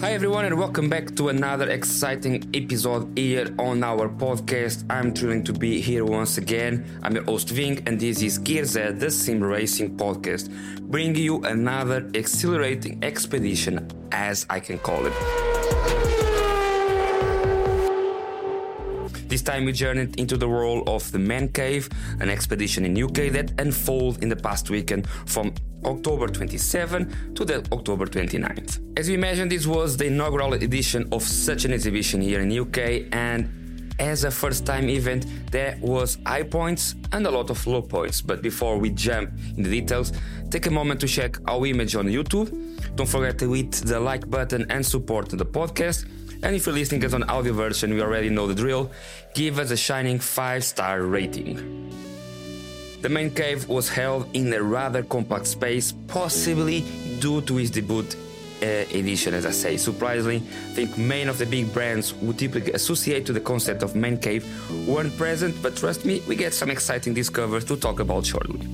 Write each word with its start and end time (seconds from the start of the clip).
Hi 0.00 0.12
everyone 0.12 0.44
and 0.44 0.56
welcome 0.56 0.88
back 0.88 1.16
to 1.16 1.28
another 1.28 1.68
exciting 1.70 2.48
episode 2.54 3.18
here 3.18 3.52
on 3.58 3.82
our 3.82 4.08
podcast. 4.08 4.84
I'm 4.88 5.12
thrilled 5.12 5.44
to 5.46 5.52
be 5.52 5.80
here 5.80 6.04
once 6.04 6.38
again. 6.38 6.86
I'm 7.02 7.16
your 7.16 7.24
host 7.24 7.50
Ving 7.50 7.82
and 7.84 7.98
this 7.98 8.22
is 8.22 8.38
Gear 8.38 8.64
Z, 8.64 8.92
the 8.92 9.10
sim 9.10 9.42
racing 9.42 9.96
podcast, 9.96 10.50
bringing 10.82 11.16
you 11.16 11.42
another 11.42 12.08
exhilarating 12.14 13.02
expedition 13.02 13.90
as 14.12 14.46
I 14.48 14.60
can 14.60 14.78
call 14.78 15.04
it. 15.04 15.47
Time 19.48 19.64
we 19.64 19.72
journeyed 19.72 20.20
into 20.20 20.36
the 20.36 20.46
world 20.46 20.86
of 20.86 21.10
the 21.10 21.18
Man 21.18 21.48
Cave, 21.48 21.88
an 22.20 22.28
expedition 22.28 22.84
in 22.84 23.02
UK 23.02 23.32
that 23.32 23.58
unfolded 23.58 24.22
in 24.22 24.28
the 24.28 24.36
past 24.36 24.68
weekend 24.68 25.08
from 25.24 25.54
October 25.86 26.26
27 26.26 27.34
to 27.34 27.46
the 27.46 27.66
October 27.72 28.04
29th. 28.04 28.98
As 28.98 29.08
we 29.08 29.16
mentioned, 29.16 29.50
this 29.50 29.66
was 29.66 29.96
the 29.96 30.04
inaugural 30.04 30.52
edition 30.52 31.08
of 31.12 31.22
such 31.22 31.64
an 31.64 31.72
exhibition 31.72 32.20
here 32.20 32.40
in 32.40 32.52
UK 32.52 33.08
and 33.12 33.48
as 33.98 34.24
a 34.24 34.30
first 34.30 34.66
time 34.66 34.88
event 34.90 35.26
there 35.50 35.78
was 35.80 36.18
high 36.26 36.42
points 36.42 36.94
and 37.12 37.26
a 37.26 37.30
lot 37.30 37.48
of 37.48 37.66
low 37.66 37.80
points. 37.80 38.20
But 38.20 38.42
before 38.42 38.76
we 38.76 38.90
jump 38.90 39.30
in 39.56 39.62
the 39.62 39.70
details 39.70 40.12
take 40.50 40.66
a 40.66 40.70
moment 40.70 41.00
to 41.00 41.08
check 41.08 41.38
our 41.48 41.66
image 41.66 41.96
on 41.96 42.06
youtube. 42.06 42.48
Don't 42.96 43.08
forget 43.08 43.38
to 43.38 43.52
hit 43.54 43.72
the 43.72 43.98
like 43.98 44.28
button 44.28 44.66
and 44.70 44.84
support 44.84 45.30
the 45.30 45.46
podcast 45.46 46.06
and 46.42 46.54
if 46.54 46.66
you're 46.66 46.74
listening 46.74 47.02
as 47.04 47.14
an 47.14 47.24
audio 47.24 47.52
version 47.52 47.92
we 47.92 48.00
already 48.00 48.30
know 48.30 48.46
the 48.46 48.54
drill 48.54 48.90
give 49.34 49.58
us 49.58 49.70
a 49.70 49.76
shining 49.76 50.18
5 50.18 50.64
star 50.64 51.02
rating 51.02 51.88
the 53.00 53.08
main 53.08 53.30
cave 53.30 53.68
was 53.68 53.88
held 53.88 54.28
in 54.34 54.52
a 54.52 54.60
rather 54.60 55.04
compact 55.04 55.46
space, 55.46 55.92
possibly 56.08 56.80
due 57.20 57.40
to 57.42 57.58
its 57.58 57.70
debut 57.70 58.04
uh, 58.60 58.66
edition, 58.66 59.34
as 59.34 59.46
I 59.46 59.52
say. 59.52 59.76
Surprisingly, 59.76 60.38
I 60.38 60.72
think 60.74 60.98
many 60.98 61.28
of 61.28 61.38
the 61.38 61.46
big 61.46 61.72
brands 61.72 62.10
who 62.10 62.32
typically 62.32 62.72
associate 62.72 63.24
to 63.26 63.32
the 63.32 63.40
concept 63.40 63.84
of 63.84 63.94
man 63.94 64.18
cave 64.18 64.44
weren't 64.88 65.16
present, 65.16 65.54
but 65.62 65.76
trust 65.76 66.04
me, 66.04 66.22
we 66.26 66.34
get 66.34 66.52
some 66.52 66.70
exciting 66.70 67.14
discoveries 67.14 67.64
to 67.66 67.76
talk 67.76 68.00
about 68.00 68.26
shortly. 68.26 68.66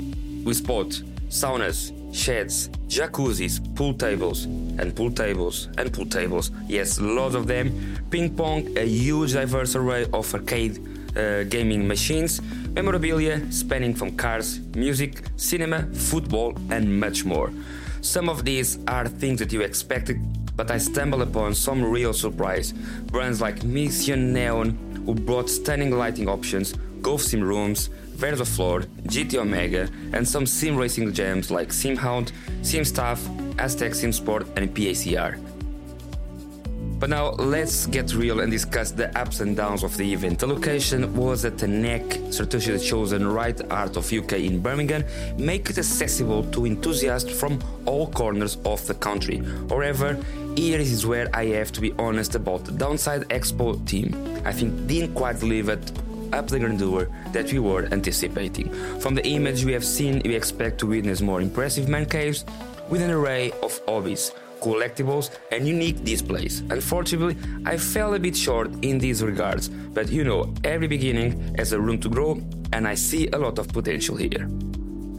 We 0.42 0.54
spot 0.54 0.86
saunas, 1.28 1.92
sheds, 2.14 2.68
jacuzzis, 2.86 3.58
pool 3.74 3.92
tables, 3.92 4.44
and 4.78 4.94
pool 4.94 5.10
tables, 5.10 5.68
and 5.76 5.92
pool 5.92 6.06
tables. 6.06 6.52
Yes, 6.68 7.00
lots 7.00 7.34
of 7.34 7.46
them. 7.46 7.98
Ping 8.10 8.34
pong, 8.36 8.78
a 8.78 8.86
huge 8.86 9.32
diverse 9.32 9.74
array 9.74 10.06
of 10.12 10.32
arcade 10.32 10.78
uh, 11.16 11.42
gaming 11.44 11.86
machines, 11.86 12.40
memorabilia 12.72 13.40
spanning 13.52 13.94
from 13.94 14.16
cars, 14.16 14.60
music, 14.74 15.22
cinema, 15.36 15.82
football, 15.92 16.54
and 16.70 17.00
much 17.00 17.24
more. 17.24 17.52
Some 18.00 18.28
of 18.28 18.44
these 18.44 18.78
are 18.86 19.08
things 19.08 19.40
that 19.40 19.52
you 19.52 19.62
expected, 19.62 20.20
but 20.56 20.70
I 20.70 20.78
stumbled 20.78 21.22
upon 21.22 21.54
some 21.54 21.82
real 21.84 22.12
surprise. 22.12 22.72
Brands 23.06 23.40
like 23.40 23.64
Mission 23.64 24.32
Neon, 24.32 24.70
who 25.06 25.14
brought 25.14 25.50
stunning 25.50 25.90
lighting 25.90 26.28
options, 26.28 26.74
golf 27.04 27.20
sim 27.20 27.44
rooms, 27.44 27.90
Verde 28.16 28.44
Floor, 28.44 28.80
GT 29.12 29.36
Omega, 29.36 29.88
and 30.14 30.26
some 30.26 30.46
sim 30.46 30.74
racing 30.74 31.12
gems 31.12 31.50
like 31.50 31.68
SimHound, 31.68 32.32
SimStaff, 32.62 33.18
Asetek 33.56 33.94
Sim 33.94 34.10
Sport, 34.10 34.46
and 34.56 34.74
PACR. 34.74 35.38
But 36.98 37.10
now 37.10 37.32
let's 37.32 37.86
get 37.86 38.14
real 38.14 38.40
and 38.40 38.50
discuss 38.50 38.90
the 38.90 39.06
ups 39.18 39.40
and 39.40 39.54
downs 39.54 39.82
of 39.82 39.94
the 39.98 40.10
event. 40.10 40.38
The 40.38 40.46
location 40.46 41.14
was 41.14 41.44
at 41.44 41.58
the 41.58 41.68
neck, 41.68 42.02
NEC 42.02 42.32
strategically 42.32 42.78
chosen 42.78 43.26
right 43.26 43.60
heart 43.70 43.98
of 43.98 44.10
UK 44.10 44.32
in 44.48 44.60
Birmingham, 44.60 45.04
make 45.36 45.68
it 45.68 45.76
accessible 45.76 46.42
to 46.52 46.64
enthusiasts 46.64 47.30
from 47.38 47.58
all 47.84 48.06
corners 48.06 48.56
of 48.64 48.86
the 48.86 48.94
country. 48.94 49.42
However, 49.68 50.16
here 50.56 50.78
is 50.78 51.04
where 51.04 51.28
I 51.34 51.46
have 51.58 51.70
to 51.72 51.82
be 51.82 51.92
honest 51.98 52.34
about 52.36 52.64
the 52.64 52.72
Downside 52.72 53.28
Expo 53.28 53.84
team. 53.86 54.08
I 54.46 54.52
think 54.52 54.86
didn't 54.86 55.14
quite 55.14 55.42
live 55.42 55.68
up 56.34 56.48
the 56.48 56.58
grandeur 56.58 57.08
that 57.32 57.52
we 57.52 57.58
were 57.58 57.86
anticipating. 57.92 58.68
From 59.00 59.14
the 59.14 59.26
image 59.26 59.64
we 59.64 59.72
have 59.72 59.84
seen, 59.84 60.20
we 60.24 60.34
expect 60.34 60.78
to 60.80 60.86
witness 60.86 61.20
more 61.20 61.40
impressive 61.40 61.88
man 61.88 62.06
caves 62.06 62.44
with 62.90 63.00
an 63.00 63.10
array 63.10 63.52
of 63.62 63.80
hobbies 63.88 64.32
collectibles, 64.64 65.30
and 65.52 65.68
unique 65.68 66.02
displays. 66.04 66.62
Unfortunately, 66.70 67.36
I 67.66 67.76
fell 67.76 68.14
a 68.14 68.18
bit 68.18 68.36
short 68.36 68.70
in 68.82 68.98
these 68.98 69.22
regards, 69.22 69.68
but 69.68 70.08
you 70.08 70.24
know, 70.24 70.52
every 70.64 70.88
beginning 70.88 71.54
has 71.58 71.72
a 71.72 71.80
room 71.80 71.98
to 72.00 72.08
grow, 72.08 72.40
and 72.72 72.88
I 72.88 72.94
see 72.94 73.28
a 73.28 73.38
lot 73.38 73.58
of 73.58 73.68
potential 73.68 74.16
here. 74.16 74.48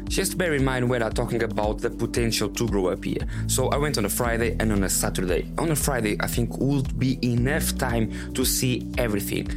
Just 0.07 0.37
bear 0.37 0.53
in 0.53 0.63
mind 0.63 0.89
when 0.89 1.01
I'm 1.01 1.13
talking 1.13 1.43
about 1.43 1.79
the 1.79 1.89
potential 1.89 2.47
to 2.49 2.67
grow 2.67 2.87
up 2.87 3.03
here. 3.03 3.25
So 3.47 3.69
I 3.69 3.77
went 3.77 3.97
on 3.97 4.05
a 4.05 4.09
Friday 4.09 4.55
and 4.59 4.71
on 4.71 4.83
a 4.83 4.89
Saturday. 4.89 5.51
On 5.57 5.71
a 5.71 5.75
Friday, 5.75 6.15
I 6.19 6.27
think 6.27 6.57
would 6.57 6.97
be 6.99 7.17
enough 7.23 7.75
time 7.77 8.33
to 8.33 8.45
see 8.45 8.87
everything, 8.97 9.47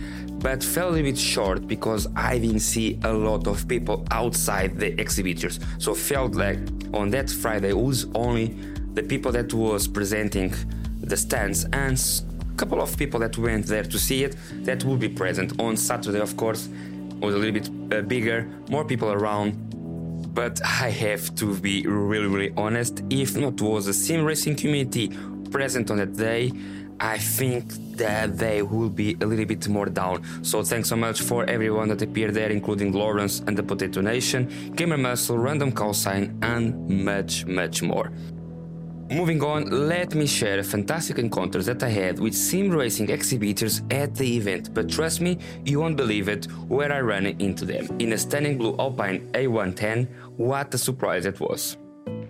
but 0.41 0.63
fell 0.63 0.89
a 0.89 0.91
little 0.91 1.11
bit 1.11 1.19
short 1.19 1.67
because 1.67 2.07
I 2.15 2.39
didn't 2.39 2.61
see 2.61 2.99
a 3.05 3.13
lot 3.13 3.47
of 3.47 3.67
people 3.67 4.07
outside 4.11 4.79
the 4.79 4.99
exhibitors. 5.01 5.59
So 5.79 5.95
felt 5.95 6.35
like 6.35 6.59
on 6.95 7.11
that 7.11 7.29
Friday 7.29 7.73
was 7.73 8.07
only 8.15 8.57
the 8.95 9.03
people 9.03 9.33
that 9.33 9.53
was 9.53 9.89
presenting 9.89 10.55
the 11.01 11.17
stands 11.17 11.65
and 11.73 11.99
a 11.99 12.57
couple 12.57 12.81
of 12.81 12.97
people 12.97 13.21
that 13.21 13.37
went 13.39 13.67
there 13.67 13.85
to 13.85 13.99
see 13.99 14.25
it 14.25 14.37
that 14.65 14.85
will 14.85 14.97
be 14.97 15.09
present. 15.09 15.61
On 15.61 15.77
Saturday 15.77 16.21
of 16.21 16.37
course 16.37 16.69
was 17.21 17.35
a 17.35 17.39
little 17.39 17.61
bit 17.61 17.69
uh, 17.93 18.03
bigger 18.03 18.49
more 18.71 18.85
people 18.85 19.11
around 19.11 19.65
but 20.35 20.61
I 20.65 20.91
have 20.91 21.35
to 21.37 21.57
be 21.57 21.85
really 21.87 22.27
really 22.27 22.53
honest. 22.57 23.03
If 23.11 23.37
not 23.37 23.61
was 23.61 23.87
the 23.87 23.93
sim 23.93 24.25
racing 24.25 24.57
community 24.57 25.09
present 25.51 25.91
on 25.91 25.97
that 25.97 26.17
day 26.17 26.53
I 27.01 27.19
think 27.19 27.65
that 27.97 28.39
they 28.39 28.63
will 28.63 28.91
be 28.91 29.17
a 29.21 29.27
little 29.27 29.45
bit 29.45 29.69
more 29.69 29.87
down. 29.87 30.25
So 30.43 30.63
thanks 30.63 30.89
so 30.89 30.97
much 30.97 31.21
for 31.21 31.45
everyone 31.45 31.89
that 31.89 32.03
appeared 32.03 32.35
there, 32.35 32.51
including 32.51 32.93
Lawrence 32.93 33.41
and 33.47 33.57
the 33.57 33.63
Potato 33.63 34.01
Nation, 34.01 34.73
Gamer 34.75 34.99
Muscle, 34.99 35.39
Random 35.39 35.71
Call 35.73 35.95
Sign, 35.95 36.39
and 36.43 37.05
much, 37.05 37.47
much 37.47 37.83
more. 37.83 38.11
Moving 39.11 39.43
on, 39.43 39.89
let 39.89 40.15
me 40.15 40.27
share 40.27 40.59
a 40.59 40.63
fantastic 40.63 41.19
encounters 41.19 41.65
that 41.65 41.83
I 41.83 41.89
had 41.89 42.19
with 42.19 42.35
sim 42.35 42.69
racing 42.69 43.09
exhibitors 43.09 43.81
at 43.91 44.15
the 44.15 44.37
event, 44.37 44.75
but 44.75 44.91
trust 44.91 45.23
me, 45.23 45.39
you 45.65 45.81
won't 45.81 45.97
believe 45.97 46.29
it 46.29 46.45
where 46.69 46.93
I 46.93 47.01
ran 47.01 47.25
into 47.25 47.65
them. 47.65 47.87
In 48.01 48.13
a 48.13 48.19
stunning 48.19 48.59
blue 48.59 48.77
Alpine 48.79 49.33
A110, 49.33 50.09
what 50.37 50.75
a 50.75 50.79
surprise 50.79 51.25
it 51.25 51.41
was. 51.41 51.79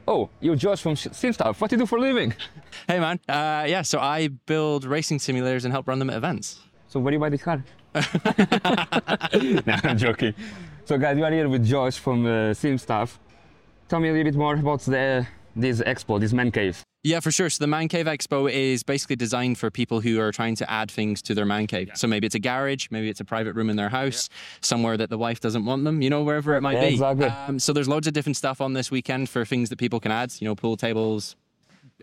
Oh, 0.09 0.31
you're 0.41 0.57
Josh 0.57 0.81
from 0.81 0.95
SimStaff. 0.95 1.61
What 1.61 1.69
do 1.69 1.77
you 1.77 1.81
do 1.81 1.87
for 1.87 1.99
a 1.99 2.01
living? 2.01 2.35
Hey 2.87 2.99
man, 3.01 3.21
uh, 3.29 3.67
yeah, 3.69 3.83
so 3.83 3.99
I 3.99 4.29
build 4.29 4.85
racing 4.85 5.19
simulators 5.19 5.65
and 5.65 5.73
help 5.73 5.87
run 5.89 5.99
them 5.99 6.09
at 6.09 6.17
events. 6.17 6.61
So 6.87 7.01
where 7.01 7.11
do 7.11 7.17
you 7.17 7.21
buy 7.21 7.29
this 7.29 7.43
car? 7.43 7.63
no, 7.95 9.75
I'm 9.85 9.99
joking. 9.99 10.33
So 10.87 10.97
guys, 10.97 11.17
we 11.17 11.23
are 11.23 11.31
here 11.31 11.49
with 11.49 11.67
Josh 11.67 11.99
from 11.99 12.25
uh, 12.25 12.55
SimStaff. 12.55 13.19
Tell 13.89 14.01
me 14.01 14.09
a 14.09 14.13
little 14.13 14.25
bit 14.25 14.39
more 14.39 14.55
about 14.55 14.81
the 14.81 15.27
this 15.55 15.83
expo, 15.83 16.19
this 16.19 16.33
man 16.33 16.51
cave? 16.51 16.83
Yeah, 17.05 17.21
for 17.21 17.31
sure. 17.31 17.49
So 17.49 17.63
the 17.63 17.69
Man 17.69 17.87
Cave 17.87 18.07
Expo 18.07 18.51
is 18.51 18.83
basically 18.83 19.15
designed 19.15 19.57
for 19.57 19.71
people 19.71 20.01
who 20.01 20.19
are 20.21 20.33
trying 20.33 20.57
to 20.57 20.69
add 20.69 20.91
things 20.91 21.23
to 21.23 21.35
their 21.35 21.47
man 21.47 21.69
cave. 21.69 21.89
Yeah. 21.89 21.95
So 21.95 22.09
maybe 22.09 22.27
it's 22.27 22.35
a 22.35 22.41
garage, 22.41 22.89
maybe 22.91 23.09
it's 23.09 23.21
a 23.21 23.25
private 23.25 23.55
room 23.55 23.71
in 23.71 23.77
their 23.77 23.89
house, 23.89 24.29
yeah. 24.31 24.59
somewhere 24.63 24.97
that 24.97 25.09
the 25.09 25.19
wife 25.19 25.39
doesn't 25.39 25.65
want 25.65 25.85
them, 25.85 26.03
you 26.03 26.11
know, 26.11 26.25
wherever 26.25 26.57
it 26.57 26.61
might 26.61 26.75
yeah, 26.75 26.89
be. 26.89 26.95
Exactly. 26.95 27.27
Um, 27.27 27.59
so 27.61 27.73
there's 27.73 27.89
loads 27.89 28.09
of 28.09 28.15
different 28.15 28.37
stuff 28.37 28.61
on 28.61 28.73
this 28.73 28.91
weekend 28.91 29.29
for 29.29 29.45
things 29.45 29.69
that 29.69 29.79
people 29.79 30.01
can 30.01 30.11
add, 30.11 30.35
you 30.41 30.49
know, 30.49 30.57
pool 30.57 30.77
tables, 30.77 31.37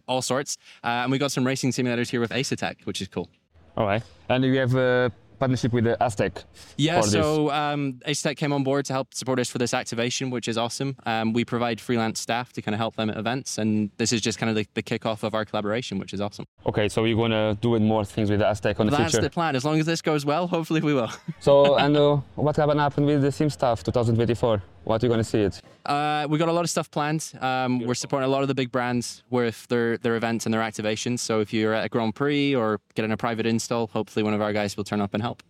all 0.07 0.21
sorts. 0.21 0.57
Uh, 0.83 1.03
and 1.03 1.11
we 1.11 1.17
got 1.17 1.31
some 1.31 1.45
racing 1.45 1.71
simulators 1.71 2.09
here 2.09 2.21
with 2.21 2.31
Asetek, 2.31 2.85
which 2.85 3.01
is 3.01 3.09
cool. 3.09 3.29
All 3.75 3.85
right. 3.85 4.01
And 4.29 4.43
do 4.43 4.49
we 4.49 4.57
have 4.57 4.75
uh, 4.75 5.09
partnership 5.39 5.73
with 5.73 5.85
the 5.85 5.97
Asetek. 6.01 6.43
Yeah, 6.77 7.01
so 7.01 7.51
um, 7.51 7.93
Asetek 8.07 8.37
came 8.37 8.53
on 8.53 8.63
board 8.63 8.85
to 8.85 8.93
help 8.93 9.13
support 9.13 9.39
us 9.39 9.49
for 9.49 9.57
this 9.57 9.73
activation, 9.73 10.29
which 10.29 10.47
is 10.47 10.57
awesome. 10.57 10.95
Um, 11.05 11.33
we 11.33 11.45
provide 11.45 11.79
freelance 11.79 12.19
staff 12.19 12.53
to 12.53 12.61
kind 12.61 12.73
of 12.73 12.79
help 12.79 12.95
them 12.95 13.09
at 13.09 13.17
events, 13.17 13.57
and 13.57 13.89
this 13.97 14.11
is 14.11 14.21
just 14.21 14.37
kind 14.37 14.49
of 14.49 14.55
the, 14.55 14.67
the 14.73 14.83
kickoff 14.83 15.23
of 15.23 15.33
our 15.35 15.45
collaboration, 15.45 15.99
which 15.99 16.13
is 16.13 16.21
awesome. 16.21 16.45
Okay, 16.65 16.89
so 16.89 17.05
you're 17.05 17.17
gonna 17.17 17.57
do 17.61 17.77
more 17.79 18.05
things 18.05 18.29
with 18.29 18.39
the 18.39 18.45
Asetek 18.45 18.79
on 18.79 18.87
the 18.87 18.91
That's 18.91 19.03
future. 19.03 19.17
That's 19.17 19.25
the 19.25 19.29
plan. 19.29 19.55
As 19.55 19.65
long 19.65 19.79
as 19.79 19.85
this 19.85 20.01
goes 20.01 20.25
well, 20.25 20.47
hopefully 20.47 20.81
we 20.81 20.93
will. 20.93 21.11
so, 21.39 21.75
and 21.83 21.95
uh, 21.95 22.17
what 22.35 22.55
gonna 22.55 22.81
happen 22.81 23.05
with 23.05 23.21
the 23.21 23.29
SimStaff 23.29 23.83
2024? 23.83 24.61
What 24.85 25.01
are 25.01 25.07
you 25.07 25.09
going 25.09 25.19
to 25.19 25.23
see 25.23 25.41
it? 25.41 25.61
Uh, 25.85 26.27
we 26.29 26.37
got 26.37 26.47
a 26.47 26.51
lot 26.51 26.63
of 26.63 26.69
stuff 26.69 26.89
planned. 26.91 27.33
Um, 27.41 27.79
we're 27.79 27.95
supporting 27.95 28.27
a 28.27 28.31
lot 28.31 28.43
of 28.43 28.47
the 28.47 28.53
big 28.53 28.71
brands 28.71 29.23
with 29.31 29.67
their, 29.67 29.97
their 29.97 30.15
events 30.15 30.45
and 30.45 30.53
their 30.53 30.61
activations. 30.61 31.19
So 31.19 31.41
if 31.41 31.51
you're 31.51 31.73
at 31.73 31.85
a 31.85 31.89
Grand 31.89 32.13
Prix 32.13 32.55
or 32.55 32.79
getting 32.93 33.11
a 33.11 33.17
private 33.17 33.47
install, 33.47 33.87
hopefully 33.87 34.23
one 34.23 34.35
of 34.35 34.41
our 34.41 34.53
guys 34.53 34.77
will 34.77 34.83
turn 34.83 35.01
up 35.01 35.13
and 35.13 35.23
help. 35.23 35.41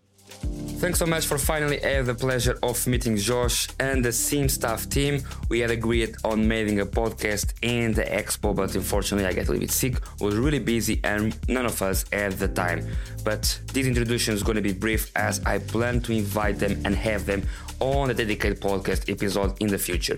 Thanks 0.78 1.00
so 1.00 1.06
much 1.06 1.26
for 1.26 1.38
finally 1.38 1.80
having 1.80 2.06
the 2.06 2.14
pleasure 2.14 2.60
of 2.62 2.86
meeting 2.86 3.16
Josh 3.16 3.70
and 3.80 4.04
the 4.04 4.10
SimStaff 4.10 4.90
team. 4.90 5.24
We 5.50 5.60
had 5.60 5.72
agreed 5.72 6.16
on 6.24 6.48
making 6.48 6.82
a 6.82 6.86
podcast 6.86 7.54
in 7.62 7.94
the 7.94 8.04
expo, 8.04 8.56
but 8.56 8.76
unfortunately 8.76 9.26
I 9.26 9.32
got 9.34 9.48
a 9.48 9.52
little 9.52 9.62
bit 9.62 9.72
sick, 9.72 9.96
was 10.20 10.36
really 10.36 10.60
busy 10.60 11.00
and 11.04 11.38
none 11.48 11.66
of 11.66 11.82
us 11.82 12.06
had 12.12 12.34
the 12.34 12.50
time. 12.50 12.86
But 13.24 13.60
this 13.72 13.88
introduction 13.88 14.34
is 14.34 14.44
going 14.44 14.58
to 14.58 14.62
be 14.62 14.74
brief 14.74 15.12
as 15.16 15.44
I 15.46 15.60
plan 15.60 16.02
to 16.02 16.12
invite 16.12 16.60
them 16.60 16.82
and 16.86 16.94
have 16.94 17.26
them 17.26 17.48
on 17.80 18.10
a 18.10 18.14
dedicated 18.14 18.62
podcast 18.62 19.10
episode 19.12 19.60
in 19.62 19.68
the 19.68 19.78
future. 19.78 20.18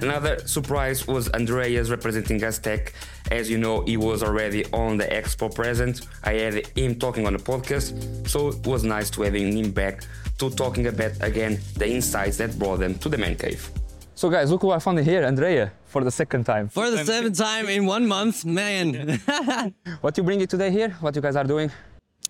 Another 0.00 0.38
surprise 0.46 1.06
was 1.06 1.28
Andreas 1.30 1.90
representing 1.90 2.40
Asetek 2.40 2.92
As 3.30 3.50
you 3.50 3.58
know, 3.58 3.82
he 3.82 3.96
was 3.96 4.22
already 4.22 4.64
on 4.72 4.96
the 4.96 5.04
expo 5.04 5.54
present. 5.54 6.06
I 6.24 6.32
had 6.34 6.66
him 6.76 6.98
talking 6.98 7.26
on 7.26 7.34
the 7.34 7.38
podcast, 7.38 8.26
so 8.26 8.48
it 8.48 8.66
was 8.66 8.84
nice 8.84 9.10
to 9.10 9.22
having 9.22 9.56
him 9.56 9.70
back 9.70 10.04
to 10.38 10.50
talking 10.50 10.86
about 10.86 11.12
again 11.20 11.58
the 11.76 11.88
insights 11.88 12.38
that 12.38 12.58
brought 12.58 12.78
them 12.78 12.94
to 12.96 13.08
the 13.08 13.18
man 13.18 13.36
cave. 13.36 13.70
So 14.14 14.30
guys, 14.30 14.50
look 14.50 14.62
who 14.62 14.70
I 14.72 14.78
found 14.80 14.98
here, 15.00 15.24
Andrea, 15.24 15.70
for 15.84 16.02
the 16.02 16.10
second 16.10 16.44
time. 16.44 16.68
For 16.68 16.90
the 16.90 17.04
seventh 17.04 17.38
time 17.38 17.68
in 17.68 17.86
one 17.86 18.06
month, 18.06 18.44
man. 18.44 19.20
what 20.00 20.16
you 20.16 20.24
bring 20.24 20.40
it 20.40 20.50
today 20.50 20.70
here? 20.70 20.90
What 21.00 21.14
you 21.14 21.22
guys 21.22 21.36
are 21.36 21.44
doing? 21.44 21.70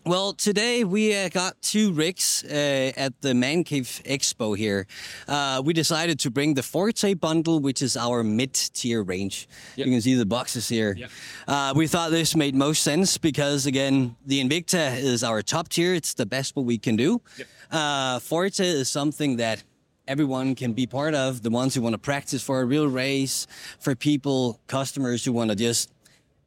Well, 0.06 0.32
today 0.32 0.84
we 0.84 1.14
uh, 1.14 1.28
got 1.28 1.60
two 1.60 1.92
rigs 1.92 2.42
uh, 2.44 2.92
at 2.96 3.20
the 3.20 3.34
Man 3.34 3.62
Cave 3.62 4.00
Expo 4.06 4.56
here. 4.56 4.86
Uh, 5.26 5.60
we 5.62 5.74
decided 5.74 6.18
to 6.20 6.30
bring 6.30 6.54
the 6.54 6.62
Forte 6.62 7.14
bundle, 7.14 7.60
which 7.60 7.82
is 7.82 7.96
our 7.96 8.22
mid-tier 8.22 9.02
range. 9.02 9.48
Yep. 9.76 9.86
You 9.86 9.92
can 9.92 10.00
see 10.00 10.14
the 10.14 10.24
boxes 10.24 10.68
here. 10.68 10.94
Yep. 10.96 11.10
Uh, 11.46 11.72
we 11.76 11.86
thought 11.86 12.10
this 12.10 12.34
made 12.34 12.54
most 12.54 12.82
sense 12.82 13.18
because, 13.18 13.66
again, 13.66 14.16
the 14.24 14.42
Invicta 14.42 14.96
is 14.96 15.22
our 15.22 15.42
top 15.42 15.68
tier. 15.68 15.92
It's 15.94 16.14
the 16.14 16.26
best 16.26 16.56
what 16.56 16.64
we 16.64 16.78
can 16.78 16.96
do. 16.96 17.20
Yep. 17.36 17.48
Uh, 17.70 18.18
Forte 18.20 18.64
is 18.64 18.88
something 18.88 19.36
that 19.36 19.62
everyone 20.06 20.54
can 20.54 20.72
be 20.72 20.86
part 20.86 21.14
of. 21.14 21.42
The 21.42 21.50
ones 21.50 21.74
who 21.74 21.82
want 21.82 21.92
to 21.92 21.98
practice 21.98 22.42
for 22.42 22.62
a 22.62 22.64
real 22.64 22.88
race, 22.88 23.46
for 23.78 23.94
people, 23.94 24.58
customers 24.66 25.22
who 25.22 25.32
want 25.32 25.50
to 25.50 25.56
just 25.56 25.90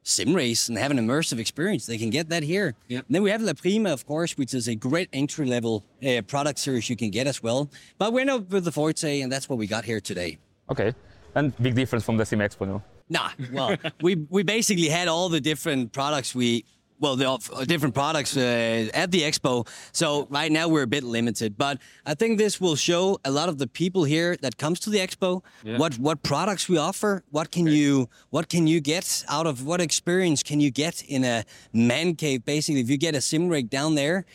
sim 0.04 0.34
race 0.34 0.70
and 0.70 0.78
have 0.78 0.92
an 0.92 0.98
immersive 0.98 1.40
experience. 1.40 1.86
They 1.86 1.98
can 1.98 2.10
get 2.10 2.30
that 2.30 2.44
here. 2.44 2.76
Yep. 2.88 3.06
then 3.10 3.24
we 3.24 3.30
have 3.30 3.42
La 3.42 3.54
Prima, 3.54 3.92
of 3.92 4.06
course, 4.06 4.38
which 4.38 4.54
is 4.54 4.68
a 4.68 4.76
great 4.76 5.10
entry 5.14 5.46
level 5.46 5.84
uh, 6.06 6.22
product 6.24 6.60
series 6.60 6.90
you 6.90 6.96
can 6.96 7.12
get 7.12 7.28
as 7.28 7.44
well. 7.44 7.70
But 7.98 8.14
we're 8.14 8.26
not 8.26 8.50
with 8.50 8.66
the 8.66 8.72
Forte, 8.72 9.22
and 9.22 9.32
that's 9.32 9.48
what 9.50 9.58
we 9.60 9.68
got 9.68 9.86
here 9.86 10.00
today. 10.02 10.38
Okay. 10.70 10.94
And 11.36 11.56
big 11.62 11.76
difference 11.76 12.04
from 12.04 12.18
the 12.18 12.26
Sim 12.26 12.40
Expo, 12.40 12.68
no? 12.68 12.84
Nah, 13.10 13.30
well, 13.52 13.76
we, 14.02 14.16
we 14.30 14.44
basically 14.44 14.88
had 14.88 15.08
all 15.08 15.30
the 15.30 15.42
different 15.42 15.92
products 15.92 16.34
we 16.34 16.66
well, 17.02 17.16
the 17.16 17.28
uh, 17.28 17.66
different 17.66 17.96
products 17.96 18.38
uh, 18.38 18.90
at 18.94 19.12
the 19.12 19.22
expo. 19.24 19.68
So 19.92 20.28
right 20.30 20.52
now 20.52 20.70
we're 20.70 20.84
a 20.84 20.88
bit 20.88 21.04
limited, 21.04 21.58
but 21.58 21.80
I 22.06 22.14
think 22.14 22.38
this 22.38 22.62
will 22.62 22.76
show 22.76 23.20
a 23.26 23.32
lot 23.32 23.50
of 23.50 23.58
the 23.58 23.68
people 23.68 24.04
here 24.04 24.38
that 24.42 24.58
comes 24.58 24.80
to 24.82 24.90
the 24.90 25.00
expo 25.00 25.42
yeah. 25.64 25.78
what 25.78 25.98
what 25.98 26.22
products 26.24 26.70
we 26.70 26.78
offer. 26.78 27.24
What 27.32 27.52
can 27.52 27.68
okay. 27.68 27.76
you 27.76 28.08
what 28.30 28.48
can 28.48 28.68
you 28.68 28.80
get 28.80 29.26
out 29.28 29.48
of 29.48 29.66
what 29.66 29.82
experience 29.82 30.44
can 30.44 30.60
you 30.60 30.72
get 30.72 31.04
in 31.04 31.24
a 31.24 31.44
man 31.74 32.16
cave? 32.16 32.46
Basically, 32.46 32.82
if 32.82 32.90
you 32.90 32.98
get 32.98 33.16
a 33.16 33.22
sim 33.22 33.50
rig 33.50 33.70
down 33.70 33.96
there, 33.96 34.26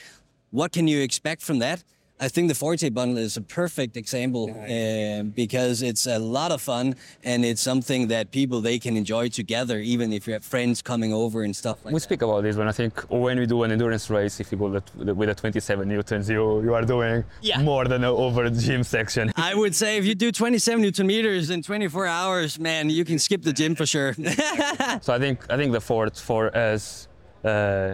what 0.50 0.72
can 0.72 0.88
you 0.88 1.00
expect 1.00 1.42
from 1.42 1.60
that? 1.60 1.84
I 2.18 2.28
think 2.28 2.48
the 2.48 2.54
Forte 2.54 2.88
bundle 2.88 3.18
is 3.18 3.36
a 3.36 3.42
perfect 3.42 3.96
example 3.96 4.48
uh, 4.50 5.22
because 5.22 5.82
it's 5.82 6.06
a 6.06 6.18
lot 6.18 6.50
of 6.50 6.62
fun 6.62 6.96
and 7.22 7.44
it's 7.44 7.60
something 7.60 8.08
that 8.08 8.30
people 8.30 8.62
they 8.62 8.78
can 8.78 8.96
enjoy 8.96 9.28
together, 9.28 9.78
even 9.80 10.14
if 10.14 10.26
you 10.26 10.32
have 10.32 10.44
friends 10.44 10.80
coming 10.80 11.12
over 11.12 11.42
and 11.42 11.54
stuff 11.54 11.84
like 11.84 11.92
we 11.92 11.98
that. 11.98 12.04
speak 12.04 12.22
about 12.22 12.42
this 12.42 12.56
when 12.56 12.68
I 12.68 12.72
think 12.72 12.98
when 13.10 13.38
we 13.38 13.44
do 13.44 13.62
an 13.64 13.72
endurance 13.72 14.08
race, 14.08 14.40
if 14.40 14.50
you 14.50 14.56
go 14.56 14.80
with 15.14 15.28
a 15.28 15.34
27 15.34 15.86
newtons, 15.86 16.30
you 16.30 16.62
you 16.62 16.72
are 16.72 16.86
doing 16.86 17.22
yeah. 17.42 17.60
more 17.60 17.84
than 17.84 18.02
over 18.04 18.48
the 18.48 18.60
gym 18.62 18.82
section. 18.82 19.30
I 19.36 19.54
would 19.54 19.74
say 19.74 19.98
if 19.98 20.06
you 20.06 20.14
do 20.14 20.32
27 20.32 20.80
newton 20.80 21.06
meters 21.06 21.50
in 21.50 21.62
24 21.62 22.06
hours, 22.06 22.58
man, 22.58 22.88
you 22.88 23.04
can 23.04 23.18
skip 23.18 23.42
the 23.42 23.52
gym 23.52 23.74
for 23.74 23.84
sure. 23.84 24.14
so 25.02 25.12
I 25.12 25.18
think 25.18 25.44
I 25.50 25.56
think 25.58 25.72
the 25.72 25.82
Fort 25.82 26.16
for 26.16 26.56
us 26.56 27.08
uh, 27.44 27.48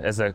as 0.09 0.21
a 0.21 0.35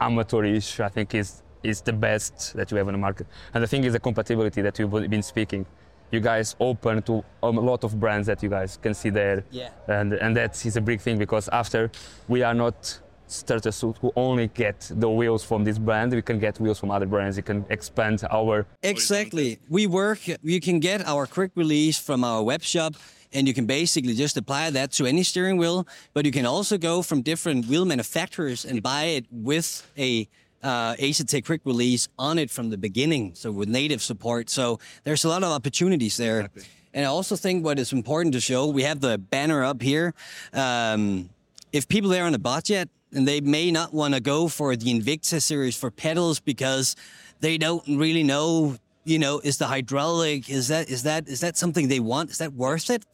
amateurish, 0.00 0.80
I 0.80 0.88
think 0.88 1.14
is 1.14 1.42
is 1.62 1.80
the 1.80 1.92
best 1.92 2.54
that 2.54 2.70
you 2.70 2.76
have 2.76 2.86
on 2.88 2.94
the 2.94 2.98
market. 2.98 3.26
And 3.54 3.62
the 3.62 3.66
thing 3.66 3.84
is 3.84 3.92
the 3.92 4.00
compatibility 4.00 4.62
that 4.62 4.78
you've 4.78 5.10
been 5.10 5.22
speaking. 5.22 5.66
You 6.10 6.20
guys 6.20 6.54
open 6.60 7.02
to 7.02 7.24
a 7.42 7.50
lot 7.50 7.82
of 7.82 7.98
brands 7.98 8.26
that 8.28 8.42
you 8.42 8.48
guys 8.48 8.78
can 8.80 8.94
see 8.94 9.10
there. 9.10 9.44
Yeah. 9.50 9.70
And 9.88 10.12
and 10.12 10.36
that 10.36 10.64
is 10.64 10.76
a 10.76 10.80
big 10.80 11.00
thing 11.00 11.18
because 11.18 11.48
after 11.48 11.90
we 12.28 12.42
are 12.42 12.54
not 12.54 13.00
starter 13.26 13.72
suit 13.72 13.96
who 14.00 14.12
only 14.14 14.48
get 14.48 14.90
the 14.94 15.10
wheels 15.10 15.44
from 15.44 15.64
this 15.64 15.78
brand 15.78 16.12
we 16.12 16.22
can 16.22 16.38
get 16.38 16.60
wheels 16.60 16.78
from 16.78 16.90
other 16.90 17.06
brands 17.06 17.36
you 17.36 17.42
can 17.42 17.64
expand 17.70 18.22
our 18.30 18.66
exactly 18.82 19.58
we 19.68 19.86
work 19.86 20.20
you 20.42 20.60
can 20.60 20.78
get 20.78 21.04
our 21.06 21.26
quick 21.26 21.50
release 21.56 21.98
from 21.98 22.22
our 22.22 22.42
web 22.42 22.62
shop 22.62 22.94
and 23.32 23.48
you 23.48 23.54
can 23.54 23.66
basically 23.66 24.14
just 24.14 24.36
apply 24.36 24.70
that 24.70 24.92
to 24.92 25.06
any 25.06 25.24
steering 25.24 25.56
wheel 25.56 25.86
but 26.14 26.24
you 26.24 26.30
can 26.30 26.46
also 26.46 26.78
go 26.78 27.02
from 27.02 27.20
different 27.20 27.66
wheel 27.66 27.84
manufacturers 27.84 28.64
and 28.64 28.82
buy 28.82 29.04
it 29.04 29.24
with 29.30 29.90
a 29.98 30.28
uh, 30.62 30.94
Asetek 30.94 31.44
quick 31.44 31.60
release 31.64 32.08
on 32.18 32.38
it 32.38 32.50
from 32.50 32.70
the 32.70 32.78
beginning, 32.78 33.34
so 33.34 33.50
with 33.52 33.68
native 33.68 34.02
support. 34.02 34.50
So 34.50 34.78
there's 35.04 35.24
a 35.24 35.28
lot 35.28 35.42
of 35.42 35.50
opportunities 35.50 36.16
there. 36.16 36.40
Exactly. 36.40 36.64
And 36.94 37.04
I 37.04 37.08
also 37.08 37.36
think 37.36 37.64
what 37.64 37.78
is 37.78 37.92
important 37.92 38.32
to 38.34 38.40
show, 38.40 38.66
we 38.68 38.82
have 38.84 39.00
the 39.00 39.18
banner 39.18 39.62
up 39.62 39.82
here. 39.82 40.14
Um, 40.54 41.28
if 41.70 41.86
people 41.88 42.12
are 42.14 42.24
on 42.24 42.34
a 42.34 42.38
budget 42.38 42.88
and 43.12 43.28
they 43.28 43.40
may 43.40 43.70
not 43.70 43.92
want 43.92 44.14
to 44.14 44.20
go 44.20 44.48
for 44.48 44.74
the 44.76 44.98
Invicta 44.98 45.42
series 45.42 45.76
for 45.76 45.90
pedals 45.90 46.40
because 46.40 46.96
they 47.40 47.58
don't 47.58 47.84
really 47.86 48.22
know, 48.22 48.76
you 49.04 49.18
know, 49.18 49.40
is 49.40 49.58
the 49.58 49.66
hydraulic, 49.66 50.48
is 50.48 50.68
that 50.68 50.88
is 50.88 51.02
that 51.02 51.28
is 51.28 51.40
that 51.40 51.58
something 51.58 51.88
they 51.88 52.00
want? 52.00 52.30
Is 52.30 52.38
that 52.38 52.54
worth 52.54 52.88
it? 52.88 53.04